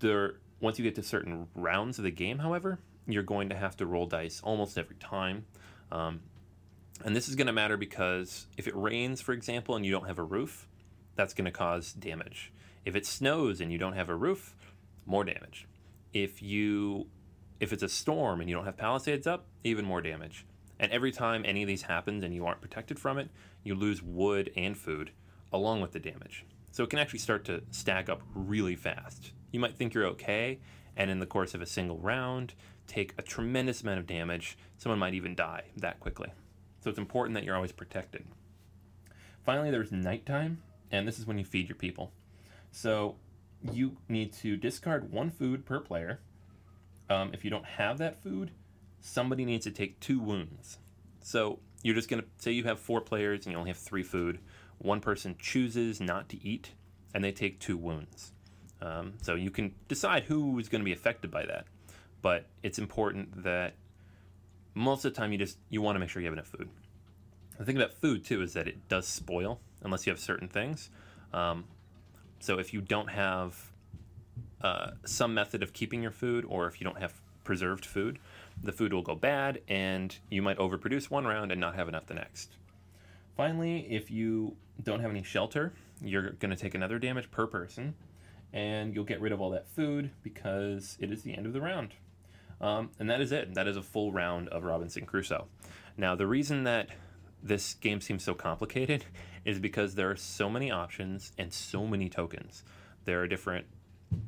[0.00, 3.76] there, once you get to certain rounds of the game, however, you're going to have
[3.78, 5.46] to roll dice almost every time.
[5.90, 6.20] Um,
[7.04, 10.06] and this is going to matter because if it rains, for example, and you don't
[10.06, 10.68] have a roof,
[11.16, 12.52] that's going to cause damage.
[12.84, 14.54] If it snows and you don't have a roof,
[15.06, 15.66] more damage.
[16.12, 17.06] If you
[17.60, 20.44] if it's a storm and you don't have palisades up, even more damage.
[20.80, 23.28] And every time any of these happens and you aren't protected from it,
[23.62, 25.12] you lose wood and food
[25.52, 26.44] along with the damage.
[26.72, 29.30] So it can actually start to stack up really fast.
[29.52, 30.58] You might think you're okay,
[30.96, 32.54] and in the course of a single round,
[32.86, 34.56] take a tremendous amount of damage.
[34.78, 36.32] Someone might even die that quickly.
[36.80, 38.24] So it's important that you're always protected.
[39.44, 42.12] Finally, there's nighttime, and this is when you feed your people.
[42.70, 43.16] So
[43.72, 46.20] you need to discard one food per player.
[47.08, 48.50] Um, if you don't have that food,
[49.00, 50.78] somebody needs to take two wounds.
[51.20, 54.40] So you're just gonna say you have four players and you only have three food.
[54.78, 56.72] One person chooses not to eat,
[57.14, 58.32] and they take two wounds.
[58.80, 61.66] Um, so you can decide who is going to be affected by that,
[62.22, 63.74] but it's important that
[64.74, 66.68] most of the time you just you want to make sure you have enough food.
[67.58, 70.90] The thing about food too is that it does spoil unless you have certain things.
[71.32, 71.64] Um,
[72.40, 73.72] so if you don't have
[74.62, 78.18] uh, some method of keeping your food, or if you don't have preserved food,
[78.62, 82.06] the food will go bad, and you might overproduce one round and not have enough
[82.06, 82.56] the next.
[83.36, 87.94] Finally, if you don't have any shelter, you're going to take another damage per person,
[88.52, 91.60] and you'll get rid of all that food because it is the end of the
[91.60, 91.94] round.
[92.62, 93.54] Um, and that is it.
[93.54, 95.48] That is a full round of Robinson Crusoe.
[95.96, 96.88] Now, the reason that
[97.42, 99.04] this game seems so complicated
[99.44, 102.62] is because there are so many options and so many tokens.
[103.04, 103.66] There are different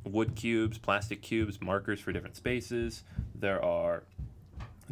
[0.04, 3.04] wood cubes, plastic cubes, markers for different spaces.
[3.34, 4.02] There are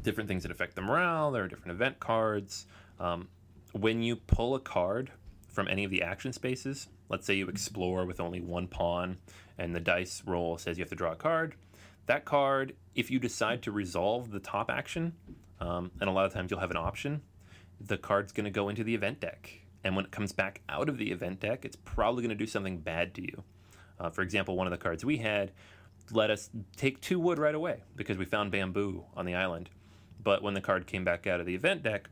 [0.00, 1.32] different things that affect the morale.
[1.32, 2.66] There are different event cards.
[3.00, 3.28] Um,
[3.72, 5.10] when you pull a card
[5.48, 9.18] from any of the action spaces, let's say you explore with only one pawn
[9.58, 11.54] and the dice roll says you have to draw a card,
[12.06, 15.14] that card, if you decide to resolve the top action,
[15.60, 17.22] um, and a lot of times you'll have an option,
[17.80, 19.60] the card's going to go into the event deck.
[19.84, 22.46] And when it comes back out of the event deck, it's probably going to do
[22.46, 23.42] something bad to you.
[23.98, 25.52] Uh, for example, one of the cards we had
[26.10, 29.70] let us take two wood right away because we found bamboo on the island.
[30.22, 32.08] But when the card came back out of the event deck,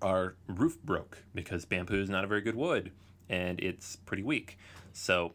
[0.00, 2.92] our roof broke because bamboo is not a very good wood
[3.28, 4.58] and it's pretty weak.
[4.92, 5.32] So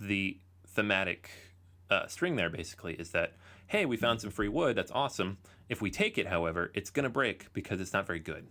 [0.00, 1.30] the thematic
[1.90, 3.34] uh, string there basically is that
[3.68, 4.76] hey, we found some free wood.
[4.76, 5.38] That's awesome.
[5.68, 8.46] If we take it, however, it's going to break because it's not very good.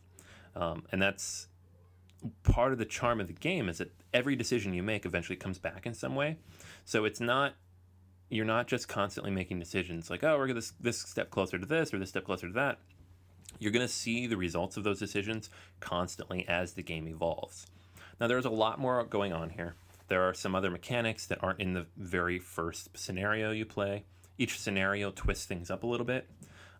[0.55, 1.47] Um, and that's
[2.43, 5.57] part of the charm of the game is that every decision you make eventually comes
[5.59, 6.37] back in some way.
[6.85, 7.55] So it's not
[8.29, 11.93] you're not just constantly making decisions like oh we're this this step closer to this
[11.93, 12.79] or this step closer to that.
[13.59, 17.65] You're going to see the results of those decisions constantly as the game evolves.
[18.19, 19.75] Now there's a lot more going on here.
[20.07, 24.05] There are some other mechanics that aren't in the very first scenario you play.
[24.37, 26.29] Each scenario twists things up a little bit.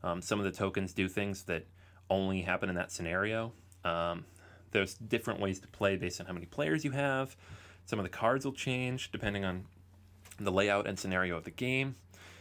[0.04, 1.66] Um, some of the tokens do things that
[2.10, 3.52] only happen in that scenario.
[3.84, 4.26] Um,
[4.72, 7.36] there's different ways to play based on how many players you have.
[7.86, 9.66] Some of the cards will change depending on
[10.40, 11.96] the layout and scenario of the game.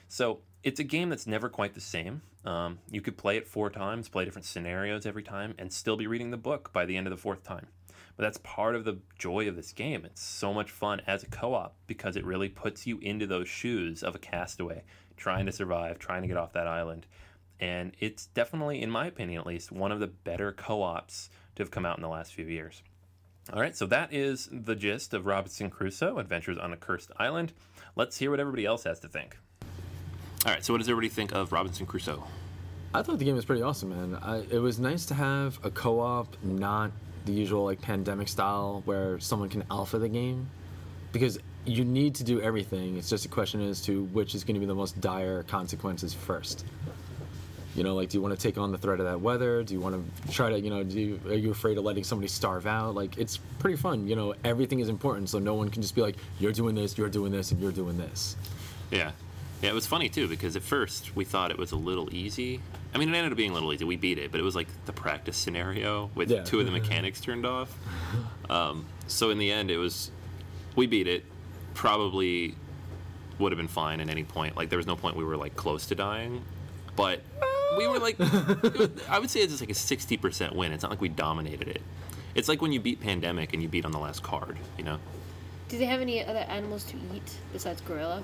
[0.08, 2.22] So it's a game that's never quite the same.
[2.44, 6.06] Um, you could play it four times, play different scenarios every time, and still be
[6.06, 7.68] reading the book by the end of the fourth time.
[8.16, 10.04] But that's part of the joy of this game.
[10.04, 13.48] It's so much fun as a co op because it really puts you into those
[13.48, 14.84] shoes of a castaway
[15.16, 17.06] trying to survive, trying to get off that island.
[17.60, 21.62] And it's definitely, in my opinion at least, one of the better co ops to
[21.62, 22.82] have come out in the last few years.
[23.52, 27.52] All right, so that is the gist of Robinson Crusoe Adventures on a Cursed Island.
[27.94, 29.36] Let's hear what everybody else has to think.
[30.44, 32.24] All right, so what does everybody think of Robinson Crusoe?
[32.92, 34.18] I thought the game was pretty awesome, man.
[34.20, 36.90] I, it was nice to have a co-op, not
[37.26, 40.48] the usual like pandemic style where someone can alpha the game,
[41.12, 42.96] because you need to do everything.
[42.96, 46.14] It's just a question as to which is going to be the most dire consequences
[46.14, 46.64] first.
[47.74, 49.62] You know, like, do you want to take on the threat of that weather?
[49.62, 52.04] Do you want to try to, you know, do you, are you afraid of letting
[52.04, 52.94] somebody starve out?
[52.94, 54.08] Like, it's pretty fun.
[54.08, 56.96] You know, everything is important, so no one can just be like, you're doing this,
[56.96, 58.36] you're doing this, and you're doing this.
[58.90, 59.10] Yeah.
[59.62, 62.60] Yeah, it was funny too because at first we thought it was a little easy.
[62.94, 63.84] I mean, it ended up being a little easy.
[63.84, 66.42] We beat it, but it was like the practice scenario with Yeah.
[66.44, 67.76] two of the mechanics turned off.
[68.50, 70.10] Um, so in the end, it was
[70.76, 71.24] we beat it.
[71.74, 72.54] Probably
[73.38, 74.56] would have been fine at any point.
[74.56, 76.42] Like there was no point we were like close to dying,
[76.96, 77.20] but
[77.76, 80.72] we were like, was- I would say it's just like a sixty percent win.
[80.72, 81.82] It's not like we dominated it.
[82.34, 84.56] It's like when you beat Pandemic and you beat on the last card.
[84.78, 84.98] You know.
[85.68, 88.22] Do they have any other animals to eat besides gorilla?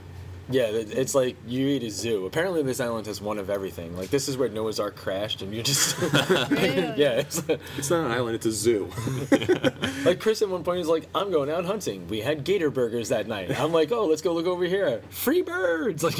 [0.50, 2.26] Yeah, it's like you eat a zoo.
[2.26, 3.96] Apparently, this island has one of everything.
[3.96, 5.96] Like, this is where Noah's Ark crashed, and you're just.
[6.52, 6.92] Really?
[6.96, 7.42] yeah, it's,
[7.78, 8.90] It's not an island; it's a zoo.
[10.04, 12.06] like Chris at one point is like, I'm going out hunting.
[12.08, 13.58] We had gator burgers that night.
[13.58, 15.02] I'm like, oh, let's go look over here.
[15.10, 16.02] Free birds!
[16.12, 16.18] Like,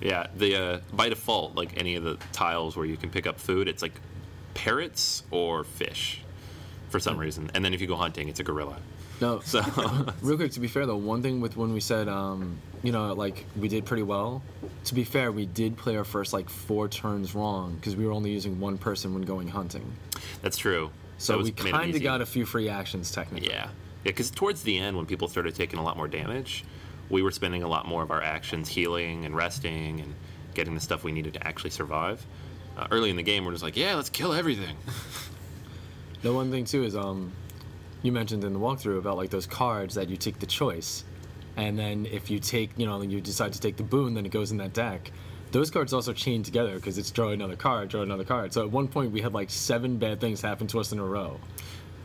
[0.00, 3.38] Yeah, the uh, by default, like any of the tiles where you can pick up
[3.38, 3.92] food, it's like
[4.54, 6.22] parrots or fish
[6.88, 7.50] for some reason.
[7.54, 8.78] And then if you go hunting, it's a gorilla.
[9.20, 9.40] No.
[9.44, 9.60] So
[10.22, 13.12] Real quick, to be fair though, one thing with when we said, um, you know,
[13.12, 14.42] like we did pretty well.
[14.84, 18.12] To be fair, we did play our first like four turns wrong because we were
[18.12, 19.90] only using one person when going hunting.
[20.42, 20.90] that's true.
[21.18, 23.48] So That we kind of got a few free actions technically.
[23.48, 23.68] Yeah, yeah.
[24.04, 26.64] Because towards the end, when people started taking a lot more damage,
[27.10, 30.14] we were spending a lot more of our actions healing and resting and
[30.54, 32.26] getting the stuff we needed to actually survive.
[32.76, 34.76] Uh, early in the game, we're just like, yeah, let's kill everything.
[36.22, 37.32] The one thing too is um,
[38.02, 41.04] you mentioned in the walkthrough about like those cards that you take the choice,
[41.56, 44.32] and then if you take, you know, you decide to take the boon, then it
[44.32, 45.12] goes in that deck.
[45.52, 48.52] those cards also chain together because it's draw another card, draw another card.
[48.52, 51.04] So at one point we had like seven bad things happen to us in a
[51.04, 51.38] row.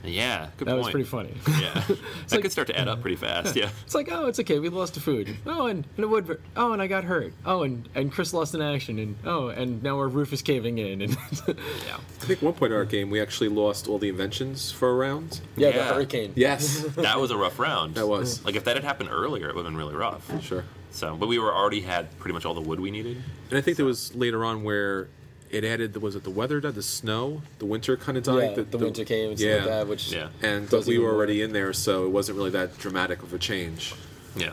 [0.07, 0.83] Yeah, good That point.
[0.85, 1.33] was pretty funny.
[1.61, 1.97] Yeah, that
[2.31, 3.55] like- could start to add up pretty fast.
[3.57, 3.69] Yeah.
[3.85, 4.59] It's like, oh, it's okay.
[4.59, 5.35] We lost to food.
[5.45, 6.39] Oh, and, and a wood.
[6.55, 7.33] Oh, and I got hurt.
[7.45, 8.99] Oh, and, and Chris lost in action.
[8.99, 11.01] And oh, and now our roof is caving in.
[11.01, 11.11] And
[11.47, 11.97] Yeah.
[11.97, 14.93] I think one point in our game we actually lost all the inventions for a
[14.95, 15.41] round.
[15.55, 15.77] yeah, Yeah.
[15.77, 16.33] the hurricane.
[16.35, 17.95] Yes, That was a rough round.
[17.95, 18.43] That was.
[18.45, 20.29] Like if that had happened earlier, it would have been really rough.
[20.43, 20.63] sure.
[20.91, 23.21] So, but we were already had pretty much all the wood we needed.
[23.49, 25.09] And I think there was later on where
[25.49, 28.57] it added was it the weather died, the snow, the winter kind of died.
[28.57, 29.55] Yeah, the, winter came and stuff yeah.
[29.57, 30.29] like that, which Yeah.
[30.41, 33.39] And Does we were already in there, so it wasn't really that dramatic of a
[33.39, 33.93] change.
[34.35, 34.51] Yeah.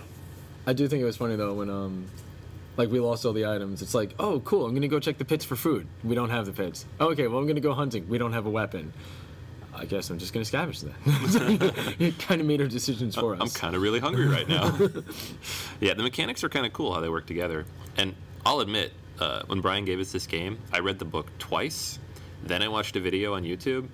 [0.66, 2.07] I do think it was funny though when um,
[2.76, 3.82] like we lost all the items.
[3.82, 4.66] It's like, oh, cool.
[4.66, 5.86] I'm gonna go check the pits for food.
[6.03, 6.86] We don't have the pits.
[7.01, 8.09] Okay, well I'm gonna go hunting.
[8.09, 8.92] We don't have a weapon.
[9.76, 11.97] I guess I'm just gonna scavenge then.
[11.99, 13.40] it kind of made our decisions for us.
[13.40, 14.78] I'm kind of really hungry right now.
[15.80, 17.66] yeah, the mechanics are kind of cool how they work together.
[17.97, 18.14] And
[18.47, 21.98] I'll admit, uh, when Brian gave us this game, I read the book twice,
[22.42, 23.88] then I watched a video on YouTube,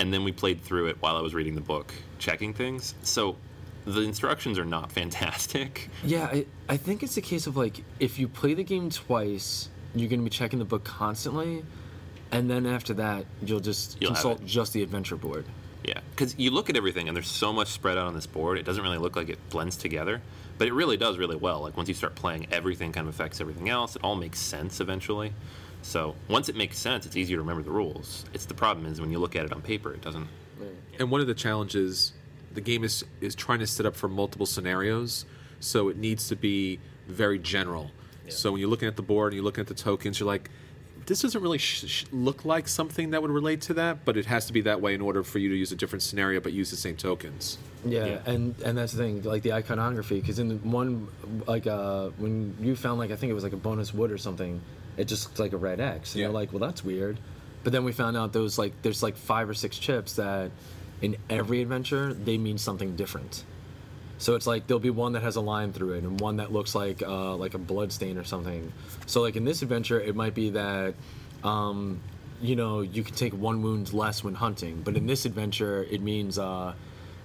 [0.00, 2.94] and then we played through it while I was reading the book, checking things.
[3.02, 3.36] So
[3.84, 5.88] the instructions are not fantastic.
[6.04, 9.68] Yeah, I, I think it's a case of like if you play the game twice,
[9.94, 11.64] you're gonna be checking the book constantly,
[12.30, 15.44] and then after that, you'll just You'll consult just the adventure board.
[15.84, 18.56] Yeah, because you look at everything and there's so much spread out on this board,
[18.56, 20.22] it doesn't really look like it blends together.
[20.58, 21.60] But it really does really well.
[21.62, 23.96] Like once you start playing, everything kind of affects everything else.
[23.96, 25.32] It all makes sense eventually.
[25.82, 28.24] So once it makes sense, it's easier to remember the rules.
[28.32, 30.28] It's the problem is when you look at it on paper, it doesn't.
[30.98, 32.12] And one of the challenges,
[32.52, 35.24] the game is is trying to set up for multiple scenarios,
[35.58, 36.78] so it needs to be
[37.08, 37.90] very general.
[38.28, 40.50] So when you're looking at the board and you're looking at the tokens, you're like,
[41.06, 44.26] this doesn't really sh- sh- look like something that would relate to that, but it
[44.26, 46.52] has to be that way in order for you to use a different scenario but
[46.52, 47.58] use the same tokens.
[47.84, 48.18] Yeah, Yeah.
[48.26, 51.08] and and that's the thing, like the iconography, because in the one,
[51.46, 54.18] like uh, when you found like I think it was like a bonus wood or
[54.18, 54.60] something,
[54.96, 56.26] it just looked like a red X, and Yeah.
[56.26, 57.18] you're like, well, that's weird.
[57.64, 60.50] But then we found out those like there's like five or six chips that,
[61.00, 63.44] in every adventure, they mean something different.
[64.22, 66.52] So it's like there'll be one that has a line through it, and one that
[66.52, 68.72] looks like uh, like a blood stain or something.
[69.06, 70.94] So like in this adventure, it might be that,
[71.42, 72.00] um,
[72.40, 74.80] you know, you can take one wound less when hunting.
[74.84, 76.74] But in this adventure, it means uh,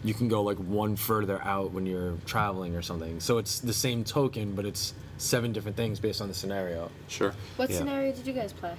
[0.03, 3.19] you can go like one further out when you're traveling or something.
[3.19, 6.89] So it's the same token, but it's seven different things based on the scenario.
[7.09, 7.31] Sure.
[7.57, 7.77] What Yeah.
[7.77, 8.73] scenario did you guys play?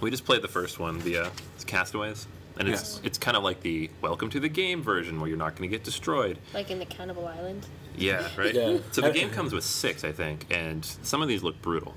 [0.00, 1.30] We just played the first one, the uh,
[1.66, 2.26] Castaways,
[2.60, 3.00] and it's Yes.
[3.04, 5.74] it's kind of like the Welcome to the Game version where you're not going to
[5.76, 6.38] get destroyed.
[6.54, 7.66] Like in the Cannibal Island?
[7.96, 8.54] Yeah, right.
[8.54, 8.78] Yeah.
[8.92, 11.94] So the game comes with six, I think, and some of these look brutal.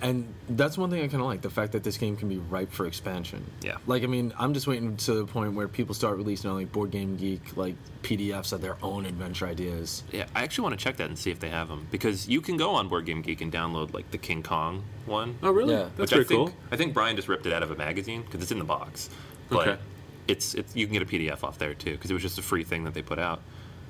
[0.00, 2.38] And that's one thing I kind of like the fact that this game can be
[2.38, 3.44] ripe for expansion.
[3.62, 3.78] Yeah.
[3.88, 6.70] Like I mean, I'm just waiting to the point where people start releasing on like
[6.70, 7.74] Board Game Geek like
[8.04, 10.04] PDFs of their own adventure ideas.
[10.12, 12.40] Yeah, I actually want to check that and see if they have them because you
[12.40, 15.36] can go on Board Game Geek and download like the King Kong one.
[15.42, 15.74] Oh, really?
[15.74, 15.88] Yeah.
[15.96, 16.56] That's which very I think cool.
[16.70, 19.10] I think Brian just ripped it out of a magazine because it's in the box.
[19.50, 19.80] But Okay.
[20.28, 22.42] it's it's you can get a PDF off there too because it was just a
[22.42, 23.40] free thing that they put out.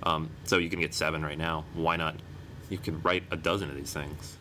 [0.02, 1.64] Um, so you can get seven right now.
[1.74, 2.16] Why not?
[2.70, 4.36] You can write a dozen of these things.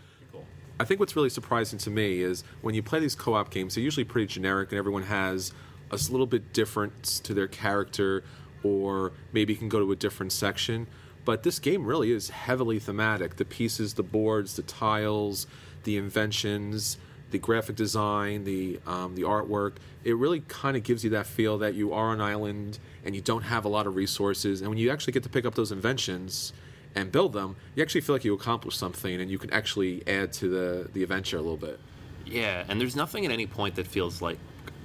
[0.80, 3.84] I think what's really surprising to me is when you play these co-op games, they're
[3.84, 5.52] usually pretty generic, and everyone has
[5.90, 8.24] a little bit different to their character,
[8.62, 10.86] or maybe you can go to a different section.
[11.26, 13.38] But this game really is heavily thematic.
[13.38, 15.48] The pieces, the boards, the tiles,
[15.84, 16.98] the inventions,
[17.32, 19.74] the graphic design, the um, the artwork.
[20.04, 23.22] It really kind of gives you that feel that you are an island and you
[23.22, 24.62] don't have a lot of resources.
[24.62, 26.54] And when you actually get to pick up those inventions
[26.96, 30.34] and build them, you actually feel like you accomplished something, and you can actually add
[30.34, 31.80] to the the adventure a little bit.
[32.26, 34.38] Yeah, and there's nothing at any point that feels like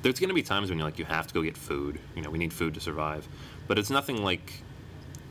[0.03, 1.99] there's going to be times when you're like you have to go get food.
[2.16, 3.28] You know, we need food to survive.
[3.68, 4.53] But it's nothing like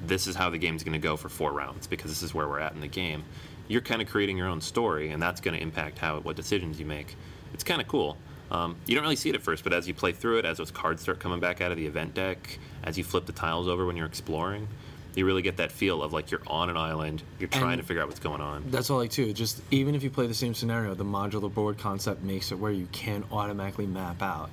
[0.05, 2.47] this is how the game's going to go for four rounds because this is where
[2.47, 3.23] we're at in the game.
[3.71, 6.77] You're kind of creating your own story, and that's going to impact how what decisions
[6.77, 7.15] you make.
[7.53, 8.17] It's kind of cool.
[8.51, 10.57] Um, you don't really see it at first, but as you play through it, as
[10.57, 13.69] those cards start coming back out of the event deck, as you flip the tiles
[13.69, 14.67] over when you're exploring,
[15.15, 17.23] you really get that feel of like you're on an island.
[17.39, 18.65] You're trying And- to figure out what's going on.
[18.69, 19.31] That's all I like too.
[19.31, 22.73] Just even if you play the same scenario, the modular board concept makes it where
[22.73, 24.49] you can automatically map out.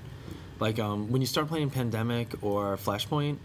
[0.61, 3.39] Like um, when you start playing Pandemic or Flashpoint,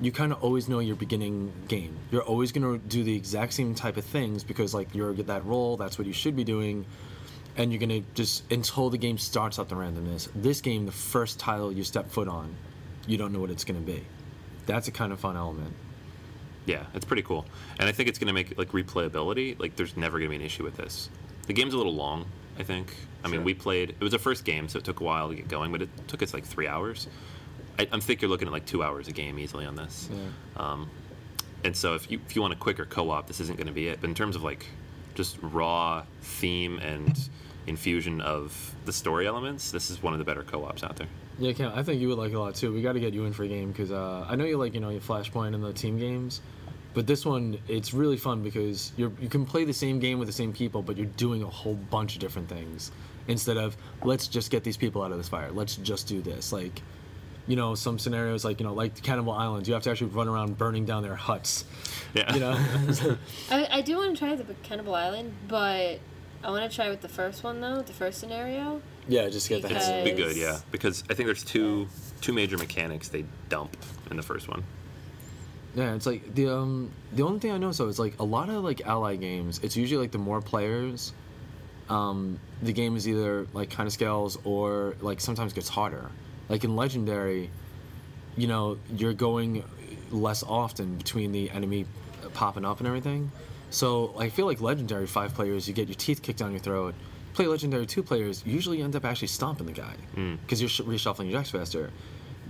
[0.00, 1.96] you kind of always know your beginning game.
[2.10, 5.76] You're always gonna do the exact same type of things because like you're that role.
[5.76, 6.84] That's what you should be doing,
[7.56, 10.28] and you're gonna just until the game starts out the randomness.
[10.34, 12.54] This game, the first tile you step foot on,
[13.06, 14.04] you don't know what it's gonna be.
[14.66, 15.74] That's a kind of fun element.
[16.66, 17.44] Yeah, it's pretty cool,
[17.78, 19.58] and I think it's going to make like replayability.
[19.58, 21.10] Like, there's never going to be an issue with this.
[21.46, 22.24] The game's a little long,
[22.58, 22.94] I think.
[23.22, 23.90] I mean, we played.
[23.90, 25.90] It was a first game, so it took a while to get going, but it
[26.08, 27.06] took us like three hours.
[27.78, 30.08] I, I think you're looking at like two hours a game easily on this.
[30.56, 30.90] Um,
[31.64, 33.88] and so if you if you want a quicker co-op, this isn't going to be
[33.88, 34.00] it.
[34.00, 34.66] But in terms of like
[35.14, 37.28] just raw theme and
[37.66, 41.08] infusion of the story elements, this is one of the better co-ops out there.
[41.38, 42.72] Yeah, Cam, I think you would like it a lot too.
[42.72, 44.74] We got to get you in for a game because uh, I know you like
[44.74, 46.42] you know your Flashpoint and the team games,
[46.92, 50.28] but this one it's really fun because you you can play the same game with
[50.28, 52.92] the same people, but you're doing a whole bunch of different things
[53.26, 55.50] instead of let's just get these people out of this fire.
[55.50, 56.52] Let's just do this.
[56.52, 56.82] Like,
[57.46, 60.28] you know, some scenarios like you know like Cannibal Island, you have to actually run
[60.28, 61.64] around burning down their huts.
[62.14, 62.32] Yeah.
[62.34, 63.16] You know,
[63.50, 65.98] I, I do want to try the Cannibal Island, but
[66.42, 68.80] I want to try with the first one though, the first scenario.
[69.08, 70.04] yeah, just get the Because- head.
[70.04, 70.60] Be good, yeah.
[70.70, 71.86] Because I think there's two
[72.20, 73.76] two major mechanics they dump
[74.10, 74.62] in the first one.
[75.74, 78.48] Yeah, it's like the um the only thing I know so is like a lot
[78.48, 79.58] of like ally games.
[79.62, 81.12] It's usually like the more players,
[81.90, 86.10] um, the game is either like kind of scales or like sometimes gets harder.
[86.48, 87.50] Like in Legendary,
[88.36, 89.64] you know, you're going
[90.10, 91.86] less often between the enemy
[92.34, 93.30] popping up and everything.
[93.70, 96.94] So I feel like Legendary five players, you get your teeth kicked down your throat.
[97.32, 100.36] Play Legendary two players, you usually end up actually stomping the guy hmm.
[100.36, 101.90] because you're sh- reshuffling your decks faster.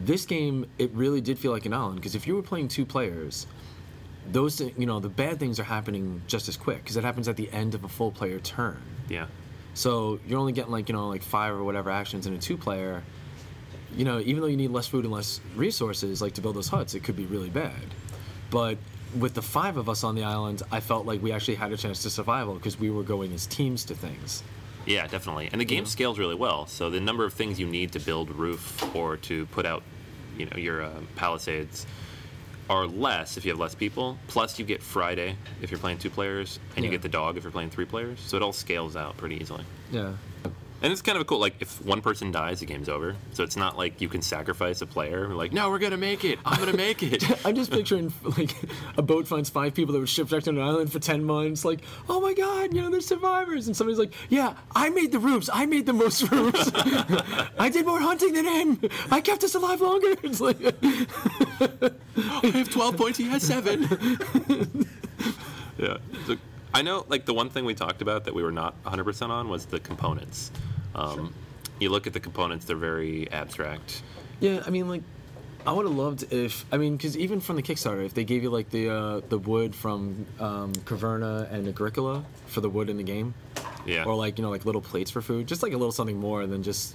[0.05, 2.84] This game, it really did feel like an island because if you were playing two
[2.84, 3.47] players,
[4.32, 7.36] those you know the bad things are happening just as quick because it happens at
[7.36, 8.80] the end of a full player turn.
[9.09, 9.26] Yeah.
[9.74, 12.57] So you're only getting like you know like five or whatever actions in a two
[12.57, 13.03] player.
[13.97, 16.68] You know, even though you need less food and less resources like to build those
[16.68, 17.72] huts, it could be really bad.
[18.51, 18.78] But
[19.18, 21.76] with the five of us on the island, I felt like we actually had a
[21.76, 24.42] chance to survival because we were going as teams to things.
[24.86, 25.49] Yeah, definitely.
[25.53, 26.66] And the game scales really well.
[26.66, 29.82] So the number of things you need to build roof or to put out,
[30.36, 31.86] you know, your uh, palisades
[32.68, 34.18] are less if you have less people.
[34.26, 37.45] Plus, you get Friday if you're playing two players, and you get the dog if
[37.45, 38.18] you're playing three players.
[38.20, 39.64] So it all scales out pretty easily.
[39.90, 40.12] Yeah.
[40.85, 41.39] And it's kind of a cool.
[41.39, 43.16] Like if one person dies, the game's over.
[43.32, 45.28] So it's not like you can sacrifice a player.
[45.28, 46.39] Like, no, we're gonna make it.
[46.45, 47.24] I'm gonna make it.
[47.47, 48.55] I'm just picturing like
[48.99, 51.64] a boat finds five people that were shipwrecked on an island for ten months.
[51.64, 53.66] Like, oh my god, you know, they're survivors.
[53.66, 55.49] And somebody's like, yeah, I made the roofs.
[55.51, 56.70] I made the most roofs.
[57.59, 58.91] I did more hunting than him.
[59.11, 60.14] I kept us alive longer.
[60.22, 63.16] It's like, I have 12 points.
[63.16, 63.89] He has seven.
[65.78, 65.97] yeah.
[66.26, 66.37] So
[66.74, 69.49] I know, like, the one thing we talked about that we were not 100% on
[69.49, 70.51] was the components.
[70.95, 71.32] Um,
[71.80, 74.03] You look at the components, they're very abstract.
[74.40, 75.03] yeah, I mean, like,
[75.66, 78.42] I would have loved if I mean, because even from the Kickstarter, if they gave
[78.42, 82.97] you like the uh, the wood from um, Caverna and Agricola for the wood in
[82.99, 83.34] the game,
[83.86, 84.05] Yeah.
[84.05, 86.47] or like you know like little plates for food, just like a little something more
[86.47, 86.95] than just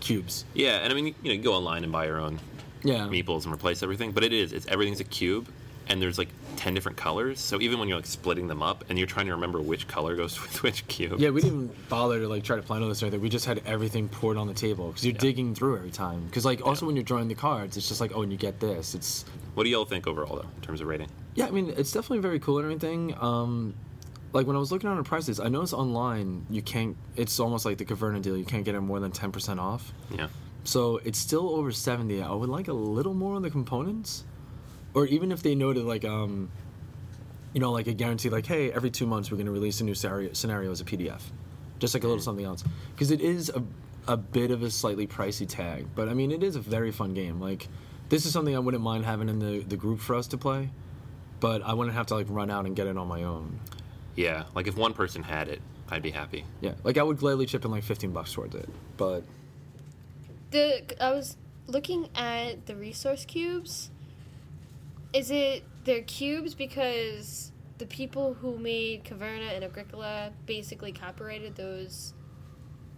[0.00, 0.44] cubes.
[0.54, 2.38] yeah, and I mean, you know, you go online and buy your own
[2.84, 3.08] Yeah.
[3.08, 5.48] meeples and replace everything, but it is, it's everything's a cube,
[5.88, 7.38] and there's like 10 different colors.
[7.40, 10.16] So even when you're like splitting them up and you're trying to remember which color
[10.16, 11.18] goes with which cube.
[11.18, 13.20] Yeah, we didn't bother to like try to plan all this or anything.
[13.20, 16.24] We just had everything poured on the table because you're digging through every time.
[16.26, 18.58] Because like also when you're drawing the cards, it's just like oh, and you get
[18.60, 18.94] this.
[18.94, 21.08] It's What do y'all think overall, though, in terms of rating?
[21.34, 23.14] yeah, I mean it's definitely very cool and everything.
[23.20, 23.74] Um,
[24.32, 26.96] like when I was looking on the prices, I noticed online you can't.
[27.16, 28.36] It's almost like the Caverna deal.
[28.36, 29.92] You can't get it more than ten percent off.
[30.10, 30.26] Yeah.
[30.64, 32.20] So it's still over seventy.
[32.20, 34.24] I would like a little more on the components,
[34.98, 36.50] or even if they noted like um,
[37.52, 39.84] you know, like a guarantee, like hey, every two months we're going to release a
[39.84, 41.20] new scenario, scenario as a PDF,
[41.78, 43.62] just like a little something else, because it is a
[44.08, 47.14] a bit of a slightly pricey tag, but I mean it is a very fun
[47.14, 47.40] game.
[47.40, 47.68] Like
[48.08, 50.70] this is something I wouldn't mind having in the the group for us to play,
[51.38, 53.60] but I wouldn't have to like run out and get it on my own.
[54.16, 54.44] Yeah.
[54.52, 56.44] Like if one person had it, I'd be happy.
[56.60, 59.22] Yeah, like I would gladly chip in like fifteen bucks towards it, but
[60.50, 61.36] The I was
[61.68, 63.90] looking at the resource cubes.
[65.12, 72.12] Is it they're cubes because the people who made Caverna and Agricola basically copyrighted those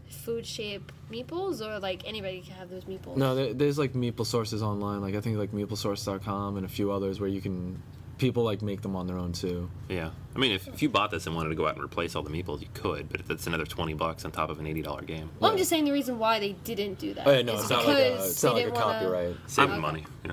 [0.09, 3.17] food shaped meeples, or like anybody can have those meeples?
[3.17, 5.01] No, there, there's like Meeple sources online.
[5.01, 7.81] Like I think like MeepleSource.com and a few others where you can
[8.19, 9.71] people like make them on their own too.
[9.89, 10.11] Yeah.
[10.37, 12.23] I mean, if, if you bought this and wanted to go out and replace all
[12.23, 15.31] the meeples, you could, but that's another 20 bucks on top of an $80 game.
[15.41, 17.27] Well, I'm just saying the reason why they didn't do that.
[17.27, 19.37] Oh yeah, no, is it's not like a, it's not like a didn't wanna- copyright.
[19.47, 19.81] Saving Okay.
[19.81, 20.05] money.
[20.27, 20.33] Yeah.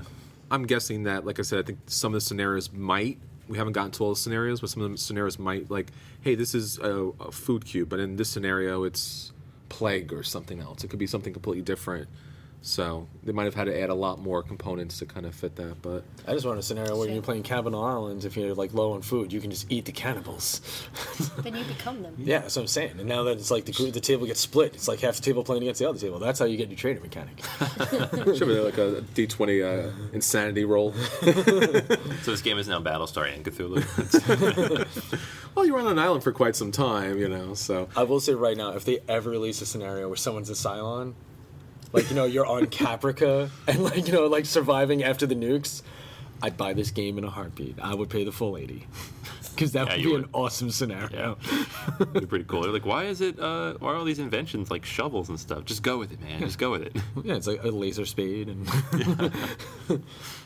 [0.50, 3.20] I'm guessing that, like I said, I think some of the scenarios might.
[3.48, 5.92] We haven't gotten to all the scenarios, but some of the scenarios might like,
[6.22, 9.32] hey, this is a, a food cube, but in this scenario, it's
[9.70, 10.84] plague or something else.
[10.84, 12.08] It could be something completely different.
[12.62, 15.56] So they might have had to add a lot more components to kind of fit
[15.56, 15.82] that.
[15.82, 18.26] But I just want a scenario where you're playing Cannibal Islands.
[18.26, 20.60] If you're like low on food, you can just eat the cannibals.
[21.38, 22.16] Then you become them.
[22.18, 23.00] yeah, that's what I'm saying.
[23.00, 24.74] And now that it's like the group, the table gets split.
[24.74, 26.20] It's like half the table playing against the other table.
[26.20, 27.44] That's how you get your trading mechanic.
[28.36, 30.94] should be like a D20 uh, insanity roll.
[32.24, 33.84] So this game is now Battlestar and Cthulhu.
[35.56, 37.54] well, you're on an island for quite some time, you know.
[37.54, 40.54] So I will say right now, if they ever release a scenario where someone's a
[40.54, 41.14] Cylon,
[41.94, 45.82] like you know you're on Caprica and like you know like surviving after the nukes,
[46.42, 47.78] I'd buy this game in a heartbeat.
[47.82, 48.88] I would pay the full eighty.
[49.52, 50.24] because that Yeah, would be would.
[50.26, 51.36] an awesome scenario.
[52.00, 52.62] It'd be pretty cool.
[52.62, 53.40] They're like, why is it?
[53.40, 55.66] Uh, why are all these inventions like shovels and stuff?
[55.66, 56.42] Just go with it, man.
[56.42, 56.96] Just go with it.
[57.24, 58.70] yeah, it's like a laser spade and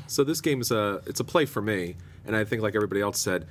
[0.08, 3.02] So this game is a it's a play for me, and I think like everybody
[3.02, 3.48] else said,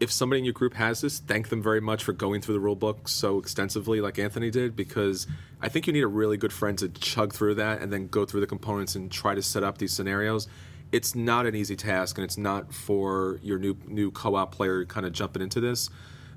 [0.00, 2.60] if somebody in your group has this, thank them very much for going through the
[2.60, 5.26] rule book so extensively, like Anthony did, because
[5.60, 8.24] I think you need a really good friend to chug through that and then go
[8.24, 10.48] through the components and try to set up these scenarios.
[10.90, 15.04] It's not an easy task, and it's not for your new new co-op player kind
[15.04, 15.90] of jumping into this,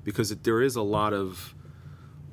[0.04, 1.54] because it, there is a lot of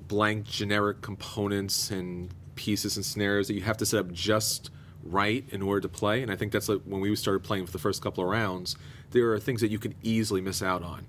[0.08, 4.70] blank generic components and pieces and scenarios that you have to set up just
[5.02, 6.22] right in order to play.
[6.22, 8.76] And I think that's like when we started playing for the first couple of rounds,
[9.12, 11.08] there are things that you can easily miss out on.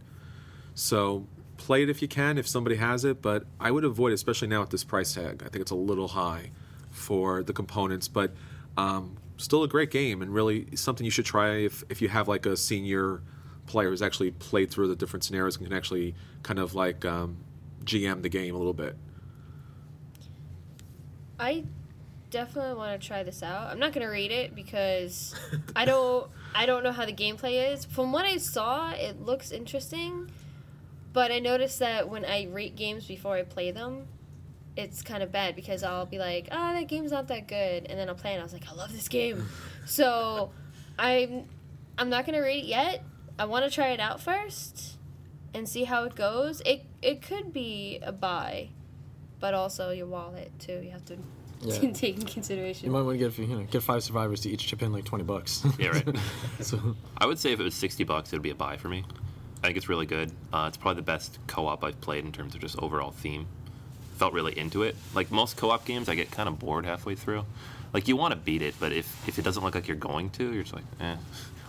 [0.74, 4.48] So play it if you can, if somebody has it, but I would avoid, especially
[4.48, 5.42] now at this price tag.
[5.44, 6.50] I think it's a little high
[6.90, 8.32] for the components, but
[8.76, 12.28] um, still a great game and really something you should try if, if you have
[12.28, 13.22] like a senior
[13.66, 17.36] player who's actually played through the different scenarios and can actually kind of like um,
[17.84, 18.96] GM the game a little bit.
[21.38, 21.64] I
[22.30, 23.68] definitely want to try this out.
[23.68, 25.34] I'm not gonna rate it because
[25.76, 27.84] I don't I don't know how the gameplay is.
[27.84, 30.30] From what I saw, it looks interesting,
[31.12, 34.06] but I noticed that when I rate games before I play them,
[34.76, 37.98] it's kind of bad because I'll be like, "Oh, that game's not that good," and
[37.98, 38.34] then I'll play it.
[38.34, 39.46] and I was like, "I love this game,"
[39.86, 40.50] so
[40.98, 41.44] I'm
[41.98, 43.04] I'm not gonna rate it yet.
[43.38, 44.96] I want to try it out first
[45.54, 46.62] and see how it goes.
[46.64, 48.70] It it could be a buy,
[49.40, 50.80] but also your wallet too.
[50.82, 51.18] You have to
[51.60, 51.90] Yeah.
[51.92, 52.86] take in consideration.
[52.86, 55.04] you might want to get you know get five survivors to each chip in like
[55.04, 55.64] twenty bucks.
[55.78, 56.16] Yeah, right.
[56.60, 59.04] so I would say if it was 60 bucks, it'd be a buy for me.
[59.62, 60.30] I think it's really good.
[60.52, 63.46] Uh, it's probably the best co-op I've played in terms of just overall theme.
[64.16, 64.96] Felt really into it.
[65.14, 67.44] Like most co-op games, I get kind of bored halfway through.
[67.92, 70.30] Like you want to beat it, but if if it doesn't look like you're going
[70.30, 71.16] to, you're just like, eh.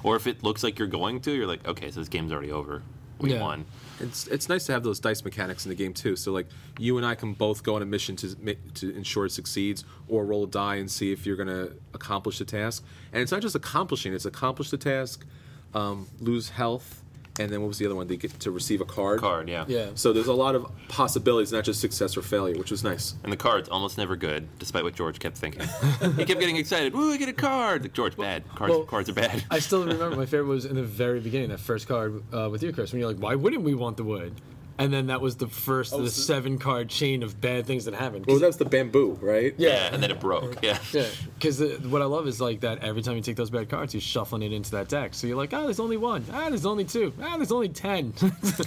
[0.04, 2.52] Or if it looks like you're going to, you're like, okay, so this game's already
[2.52, 2.82] over.
[3.20, 3.42] We Yeah.
[3.42, 3.66] won.
[4.00, 6.16] It's it's nice to have those dice mechanics in the game too.
[6.16, 6.48] So like
[6.80, 9.84] you and I can both go on a mission to ma- to ensure it succeeds,
[10.08, 12.84] or roll a die and see if you're going to accomplish the task.
[13.14, 15.26] And it's not just accomplishing; it's accomplish the task,
[15.74, 17.03] um, lose health,
[17.40, 18.08] and then what was the other one?
[18.08, 19.20] They get to receive a card.
[19.20, 19.66] Card, yeah.
[19.68, 23.16] yeah, So there's a lot of possibilities, not just success or failure, which was nice.
[23.24, 25.62] And the card's almost never good, despite what George kept thinking.
[26.16, 26.94] he kept getting excited.
[26.94, 27.84] Ooh, I get a card.
[27.84, 28.44] Like, George, bad.
[28.56, 29.44] Cards, well, cards are bad.
[29.50, 32.62] I still remember my favorite was in the very beginning, that first card uh, with
[32.62, 34.34] you, Chris, when you're like, why wouldn't we want the wood?
[34.80, 37.86] And then that was the first of the so- seven card chain of bad things
[37.86, 38.26] that happened.
[38.26, 39.54] Well, that was the bamboo, right?
[39.58, 40.64] yeah, and then it broke.
[40.64, 40.80] Yeah.
[40.92, 43.94] Yeah, because what I love is like that every time you take those bad cards,
[43.94, 45.14] you're shuffling it into that deck.
[45.14, 46.26] So you're like, ah, there's only one.
[46.32, 47.14] Ah, there's only two.
[47.22, 48.14] Ah, there's only ten.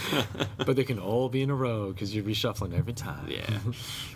[0.59, 3.29] but they can all be in a row because you're reshuffling every time.
[3.29, 3.59] Yeah.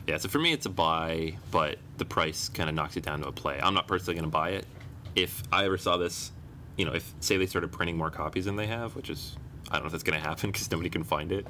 [0.07, 3.21] Yeah, so for me, it's a buy, but the price kind of knocks it down
[3.21, 3.61] to a play.
[3.63, 4.67] I'm not personally going to buy it.
[5.15, 6.33] If I ever saw this,
[6.77, 9.37] you know, if say they started printing more copies than they have, which is,
[9.71, 11.47] I don't know if that's going to happen because nobody can find it.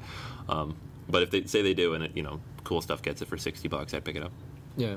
[0.49, 0.77] Um,
[1.09, 3.37] but if they say they do and it, you know, cool stuff gets it for
[3.37, 4.33] 60 bucks, I'd pick it up.
[4.77, 4.97] Yeah.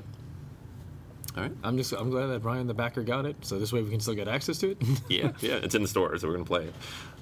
[1.35, 1.51] All right.
[1.63, 3.99] I'm just I'm glad that Brian the backer got it, so this way we can
[3.99, 4.77] still get access to it.
[5.09, 6.73] Yeah, yeah, it's in the store, so we're going to play it.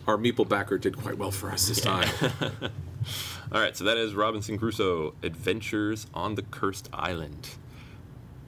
[0.07, 2.09] Our meeple backer did quite well for us this time.
[3.51, 7.49] All right, so that is Robinson Crusoe Adventures on the Cursed Island.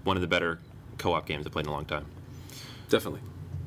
[0.03, 0.59] One of the better
[0.97, 2.05] co op games I've played in a long time.
[2.89, 3.21] Definitely.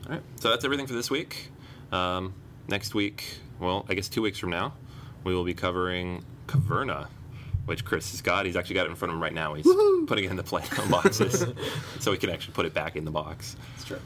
[0.07, 1.51] All right, so that's everything for this week.
[1.93, 2.34] Um,
[2.68, 4.73] next week, well, I guess two weeks from now,
[5.25, 7.09] we will be covering Caverna,
[7.67, 8.47] which Chris has got.
[8.47, 9.55] He's actually got it in front of him right now.
[9.55, 9.67] He's
[10.07, 11.45] putting it in the play boxes,
[12.01, 13.57] so we can actually put it back in the box.
[13.75, 14.01] That's true.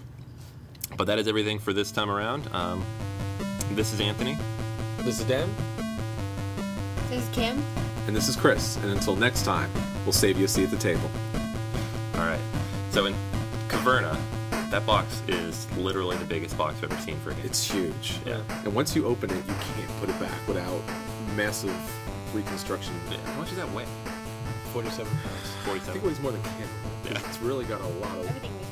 [0.96, 2.48] But that is everything for this time around.
[2.52, 2.84] Um,
[3.72, 4.36] this is Anthony.
[4.98, 5.48] this is Dan.
[7.08, 7.62] This is Kim.
[8.06, 8.76] And this is Chris.
[8.78, 9.70] And until next time,
[10.04, 11.08] we'll save you a seat at the table.
[12.14, 12.40] All right,
[12.90, 13.14] so in
[13.68, 14.18] Caverna,
[14.70, 17.44] that box is literally the biggest box I've ever seen for a game.
[17.44, 18.18] It's huge.
[18.24, 18.40] Yeah.
[18.64, 20.80] And once you open it, you can't put it back without
[21.34, 21.74] massive
[22.34, 22.94] reconstruction.
[23.10, 23.16] Yeah.
[23.32, 23.86] How much does that weigh?
[24.72, 25.50] Forty-seven pounds.
[25.64, 25.74] 47.
[25.74, 26.68] I think it weighs more than Ken.
[27.04, 27.18] Yeah.
[27.28, 28.26] It's really got a lot of.
[28.28, 28.68] Everything was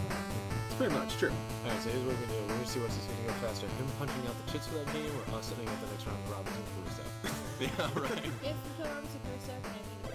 [0.66, 1.30] It's pretty much true.
[1.30, 1.34] All
[1.70, 2.42] right, so here's what we're gonna do.
[2.46, 4.86] We're gonna see what's this gonna go faster: him punching out the chits for that
[4.94, 7.10] game, or us setting up the next round of Robinson Crusoe.
[7.58, 8.22] Yeah, right.
[8.46, 10.14] If we put Robinson Crusoe, can I be the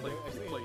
[0.00, 0.64] Well, if you play,